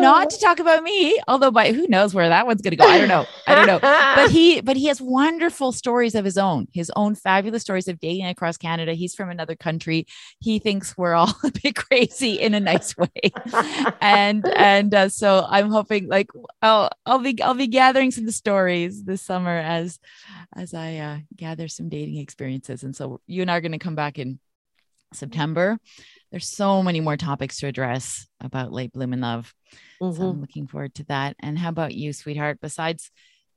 not 0.00 0.30
to 0.30 0.38
talk 0.40 0.58
about 0.58 0.82
me, 0.82 1.20
although 1.28 1.50
by 1.50 1.72
who 1.72 1.86
knows 1.88 2.14
where 2.14 2.30
that 2.30 2.46
one's 2.46 2.62
going 2.62 2.70
to 2.70 2.76
go. 2.76 2.86
I 2.86 2.96
don't 2.96 3.08
know. 3.08 3.26
I 3.46 3.54
don't 3.54 3.66
know. 3.66 3.78
but 3.80 4.30
he, 4.30 4.62
but 4.62 4.78
he 4.78 4.86
has 4.86 5.02
wonderful 5.02 5.70
stories 5.70 6.14
of 6.14 6.24
his 6.24 6.38
own, 6.38 6.66
his 6.72 6.90
own 6.96 7.14
fabulous 7.14 7.62
stories 7.62 7.88
of 7.88 8.00
dating 8.00 8.26
across 8.26 8.56
Canada. 8.56 8.94
He's 8.94 9.14
from 9.14 9.28
another 9.28 9.54
country. 9.54 10.06
He 10.40 10.58
thinks 10.58 10.96
we're 10.96 11.14
all 11.14 11.34
a 11.44 11.52
bit 11.62 11.76
crazy 11.76 12.40
in 12.40 12.54
a 12.54 12.60
nice 12.60 12.96
way. 12.96 13.08
and, 14.00 14.46
and 14.56 14.94
uh, 14.94 15.08
so 15.10 15.44
I'm 15.46 15.70
hoping 15.70 16.08
like, 16.08 16.28
I'll, 16.62 16.90
I'll 17.04 17.18
be, 17.18 17.40
I'll 17.42 17.52
be 17.52 17.66
gathering 17.66 18.12
some 18.12 18.30
stories 18.30 19.04
this 19.04 19.20
summer 19.20 19.58
as, 19.58 19.98
as 20.54 20.72
I 20.72 20.96
uh, 20.96 21.18
gather 21.36 21.65
some 21.68 21.88
dating 21.88 22.18
experiences. 22.18 22.82
And 22.82 22.94
so 22.94 23.20
you 23.26 23.42
and 23.42 23.50
I 23.50 23.56
are 23.56 23.60
going 23.60 23.72
to 23.72 23.78
come 23.78 23.94
back 23.94 24.18
in 24.18 24.38
September, 25.12 25.78
there's 26.30 26.48
so 26.48 26.82
many 26.82 27.00
more 27.00 27.16
topics 27.16 27.58
to 27.58 27.66
address 27.66 28.26
about 28.40 28.72
late 28.72 28.92
bloomin' 28.92 29.20
love. 29.20 29.54
Mm-hmm. 30.02 30.16
So 30.16 30.28
I'm 30.28 30.40
looking 30.40 30.66
forward 30.66 30.94
to 30.94 31.04
that. 31.04 31.36
And 31.40 31.58
how 31.58 31.68
about 31.68 31.94
you, 31.94 32.12
sweetheart? 32.12 32.58
Besides 32.60 33.10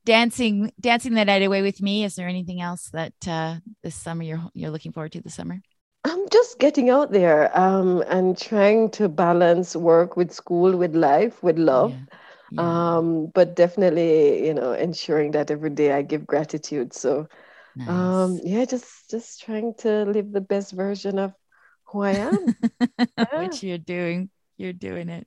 dancing, 0.04 0.72
dancing 0.80 1.14
the 1.14 1.24
night 1.24 1.42
away 1.42 1.62
with 1.62 1.82
me, 1.82 2.04
is 2.04 2.14
there 2.14 2.28
anything 2.28 2.60
else 2.60 2.90
that 2.92 3.12
uh, 3.26 3.56
this 3.82 3.94
summer 3.94 4.22
you're 4.22 4.42
you're 4.54 4.70
looking 4.70 4.92
forward 4.92 5.12
to 5.12 5.20
this 5.20 5.34
summer? 5.34 5.60
I'm 6.04 6.28
just 6.30 6.58
getting 6.58 6.88
out 6.88 7.12
there 7.12 7.56
um, 7.58 8.02
and 8.08 8.38
trying 8.38 8.90
to 8.92 9.08
balance 9.08 9.76
work 9.76 10.16
with 10.16 10.32
school, 10.32 10.74
with 10.76 10.96
life, 10.96 11.42
with 11.42 11.58
love. 11.58 11.92
Yeah. 11.92 12.16
Yeah. 12.52 12.96
Um, 12.96 13.26
but 13.26 13.54
definitely, 13.54 14.46
you 14.46 14.54
know, 14.54 14.72
ensuring 14.72 15.32
that 15.32 15.50
every 15.50 15.70
day 15.70 15.92
I 15.92 16.02
give 16.02 16.26
gratitude. 16.26 16.92
So, 16.92 17.28
nice. 17.76 17.88
um, 17.88 18.40
yeah, 18.42 18.64
just 18.64 19.10
just 19.10 19.42
trying 19.42 19.74
to 19.78 20.04
live 20.04 20.32
the 20.32 20.40
best 20.40 20.72
version 20.72 21.18
of 21.18 21.32
who 21.84 22.02
I 22.02 22.12
am. 22.12 22.54
yeah. 23.18 23.42
Which 23.42 23.62
you're 23.62 23.78
doing. 23.78 24.30
You're 24.56 24.72
doing 24.72 25.08
it. 25.08 25.26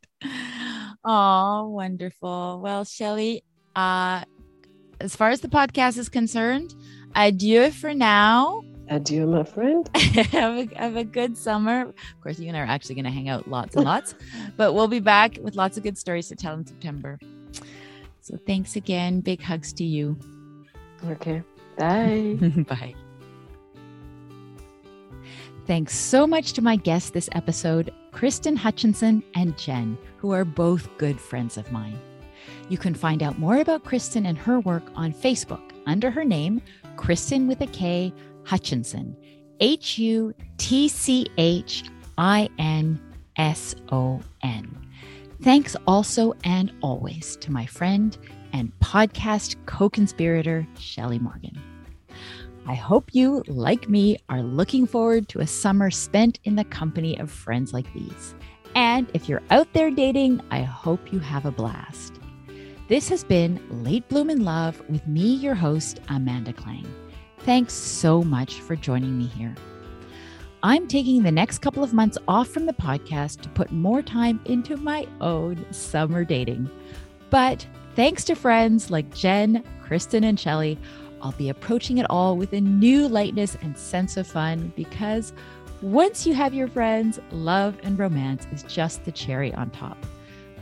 Oh, 1.03 1.69
wonderful. 1.69 2.61
Well, 2.63 2.85
Shelly, 2.85 3.43
uh, 3.75 4.23
as 4.99 5.15
far 5.15 5.31
as 5.31 5.41
the 5.41 5.49
podcast 5.49 5.97
is 5.97 6.07
concerned, 6.07 6.75
adieu 7.15 7.71
for 7.71 7.93
now. 7.93 8.63
Adieu, 8.89 9.25
my 9.25 9.43
friend. 9.43 9.89
have, 9.95 10.57
a, 10.57 10.69
have 10.77 10.95
a 10.95 11.03
good 11.03 11.37
summer. 11.37 11.81
Of 11.89 12.21
course, 12.21 12.39
you 12.39 12.47
and 12.47 12.55
I 12.55 12.61
are 12.61 12.65
actually 12.65 12.95
going 12.95 13.05
to 13.05 13.11
hang 13.11 13.27
out 13.27 13.47
lots 13.47 13.75
and 13.75 13.85
lots, 13.85 14.15
but 14.57 14.73
we'll 14.73 14.87
be 14.87 14.99
back 14.99 15.37
with 15.41 15.55
lots 15.55 15.77
of 15.77 15.83
good 15.83 15.97
stories 15.97 16.27
to 16.29 16.35
tell 16.35 16.53
in 16.53 16.65
September. 16.65 17.19
So 18.21 18.37
thanks 18.45 18.75
again. 18.75 19.19
Big 19.21 19.41
hugs 19.41 19.73
to 19.73 19.83
you. 19.83 20.17
Okay. 21.05 21.43
Bye. 21.77 22.37
Bye. 22.67 22.95
Thanks 25.65 25.97
so 25.97 26.27
much 26.27 26.53
to 26.53 26.61
my 26.61 26.75
guests 26.75 27.11
this 27.11 27.29
episode, 27.31 27.93
Kristen 28.11 28.57
Hutchinson 28.57 29.23
and 29.33 29.57
Jen, 29.57 29.97
who 30.17 30.31
are 30.31 30.43
both 30.43 30.89
good 30.97 31.19
friends 31.19 31.57
of 31.57 31.71
mine. 31.71 31.97
You 32.67 32.77
can 32.77 32.93
find 32.93 33.23
out 33.23 33.39
more 33.39 33.57
about 33.57 33.85
Kristen 33.85 34.25
and 34.25 34.37
her 34.37 34.59
work 34.59 34.83
on 34.95 35.13
Facebook 35.13 35.61
under 35.85 36.11
her 36.11 36.25
name, 36.25 36.61
Kristen 36.97 37.47
with 37.47 37.61
a 37.61 37.67
K 37.67 38.13
Hutchinson, 38.43 39.15
H 39.61 39.97
U 39.97 40.33
T 40.57 40.89
C 40.89 41.27
H 41.37 41.85
I 42.17 42.49
N 42.59 42.99
S 43.37 43.75
O 43.91 44.19
N. 44.43 44.77
Thanks 45.41 45.75
also 45.87 46.33
and 46.43 46.73
always 46.81 47.37
to 47.37 47.51
my 47.51 47.65
friend 47.65 48.17
and 48.53 48.71
podcast 48.79 49.57
co 49.65 49.89
conspirator, 49.89 50.65
Shelly 50.79 51.19
Morgan. 51.19 51.61
I 52.65 52.75
hope 52.75 53.09
you, 53.13 53.43
like 53.47 53.89
me, 53.89 54.17
are 54.29 54.41
looking 54.41 54.87
forward 54.87 55.27
to 55.29 55.41
a 55.41 55.47
summer 55.47 55.91
spent 55.91 56.39
in 56.45 56.55
the 56.55 56.63
company 56.63 57.19
of 57.19 57.29
friends 57.29 57.73
like 57.73 57.91
these. 57.93 58.35
And 58.75 59.11
if 59.13 59.27
you're 59.27 59.43
out 59.51 59.73
there 59.73 59.91
dating, 59.91 60.39
I 60.49 60.61
hope 60.61 61.11
you 61.11 61.19
have 61.19 61.45
a 61.45 61.51
blast. 61.51 62.13
This 62.87 63.09
has 63.09 63.23
been 63.23 63.59
Late 63.83 64.07
Bloomin' 64.07 64.45
Love 64.45 64.81
with 64.87 65.05
me, 65.07 65.33
your 65.35 65.55
host, 65.55 65.99
Amanda 66.07 66.53
Klang. 66.53 66.87
Thanks 67.39 67.73
so 67.73 68.23
much 68.23 68.61
for 68.61 68.75
joining 68.75 69.17
me 69.17 69.25
here. 69.25 69.53
I'm 70.63 70.87
taking 70.87 71.23
the 71.23 71.31
next 71.31 71.59
couple 71.59 71.83
of 71.83 71.93
months 71.93 72.17
off 72.25 72.47
from 72.47 72.65
the 72.65 72.73
podcast 72.73 73.41
to 73.41 73.49
put 73.49 73.71
more 73.71 74.01
time 74.01 74.39
into 74.45 74.77
my 74.77 75.05
own 75.19 75.65
summer 75.73 76.23
dating. 76.23 76.69
But 77.29 77.67
thanks 77.95 78.23
to 78.25 78.35
friends 78.35 78.91
like 78.91 79.13
Jen, 79.13 79.63
Kristen, 79.81 80.23
and 80.23 80.39
Shelly, 80.39 80.77
I'll 81.21 81.31
be 81.33 81.49
approaching 81.49 81.97
it 81.99 82.05
all 82.09 82.35
with 82.35 82.53
a 82.53 82.61
new 82.61 83.07
lightness 83.07 83.55
and 83.61 83.77
sense 83.77 84.17
of 84.17 84.27
fun 84.27 84.73
because 84.75 85.33
once 85.81 86.25
you 86.25 86.33
have 86.33 86.53
your 86.53 86.67
friends, 86.67 87.19
love 87.31 87.77
and 87.83 87.97
romance 87.97 88.47
is 88.51 88.63
just 88.63 89.03
the 89.05 89.11
cherry 89.11 89.53
on 89.53 89.69
top. 89.69 89.97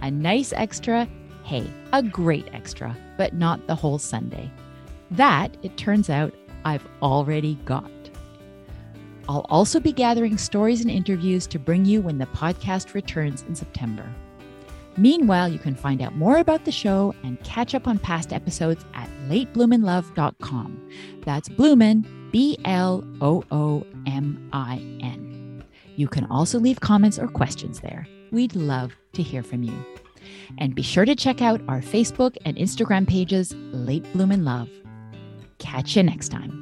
A 0.02 0.10
nice 0.10 0.54
extra, 0.54 1.08
hey, 1.44 1.68
a 1.94 2.02
great 2.02 2.48
extra, 2.54 2.96
but 3.18 3.34
not 3.34 3.68
the 3.68 3.76
whole 3.76 4.00
sundae. 4.00 4.50
That, 5.12 5.56
it 5.62 5.78
turns 5.78 6.10
out, 6.10 6.34
I've 6.66 6.88
already 7.02 7.56
got. 7.66 7.90
I'll 9.28 9.46
also 9.50 9.80
be 9.80 9.92
gathering 9.92 10.38
stories 10.38 10.82
and 10.82 10.92
interviews 10.92 11.48
to 11.48 11.60
bring 11.60 11.86
you 11.86 12.02
when 12.02 12.18
the 12.18 12.26
podcast 12.28 12.94
returns 12.94 13.44
in 13.44 13.56
September. 13.56 14.08
Meanwhile, 15.02 15.50
you 15.50 15.58
can 15.58 15.74
find 15.74 16.00
out 16.00 16.16
more 16.16 16.38
about 16.38 16.66
the 16.66 16.72
show 16.72 17.16
and 17.24 17.44
catch 17.44 17.74
up 17.74 17.88
on 17.88 17.98
past 17.98 18.32
episodes 18.32 18.86
at 18.94 19.10
latebloominlove.com. 19.28 20.90
That's 21.26 21.50
Bloomin, 21.50 22.06
B 22.32 22.56
L 22.66 23.04
O 23.20 23.44
O 23.50 23.84
M 24.06 24.48
I 24.54 24.76
N. 25.02 25.64
You 25.96 26.08
can 26.08 26.26
also 26.26 26.60
leave 26.60 26.82
comments 26.82 27.18
or 27.18 27.28
questions 27.28 27.80
there. 27.80 28.08
We'd 28.32 28.56
love 28.56 28.96
to 29.14 29.24
hear 29.24 29.42
from 29.42 29.64
you. 29.64 29.74
And 30.60 30.76
be 30.76 30.84
sure 30.84 31.06
to 31.06 31.16
check 31.16 31.42
out 31.42 31.62
our 31.68 31.82
Facebook 31.82 32.38
and 32.46 32.56
Instagram 32.56 33.08
pages, 33.08 33.56
Late 33.72 34.06
Bloomin' 34.14 34.46
Love. 34.46 34.70
Catch 35.58 35.96
you 35.96 36.04
next 36.04 36.30
time. 36.30 36.61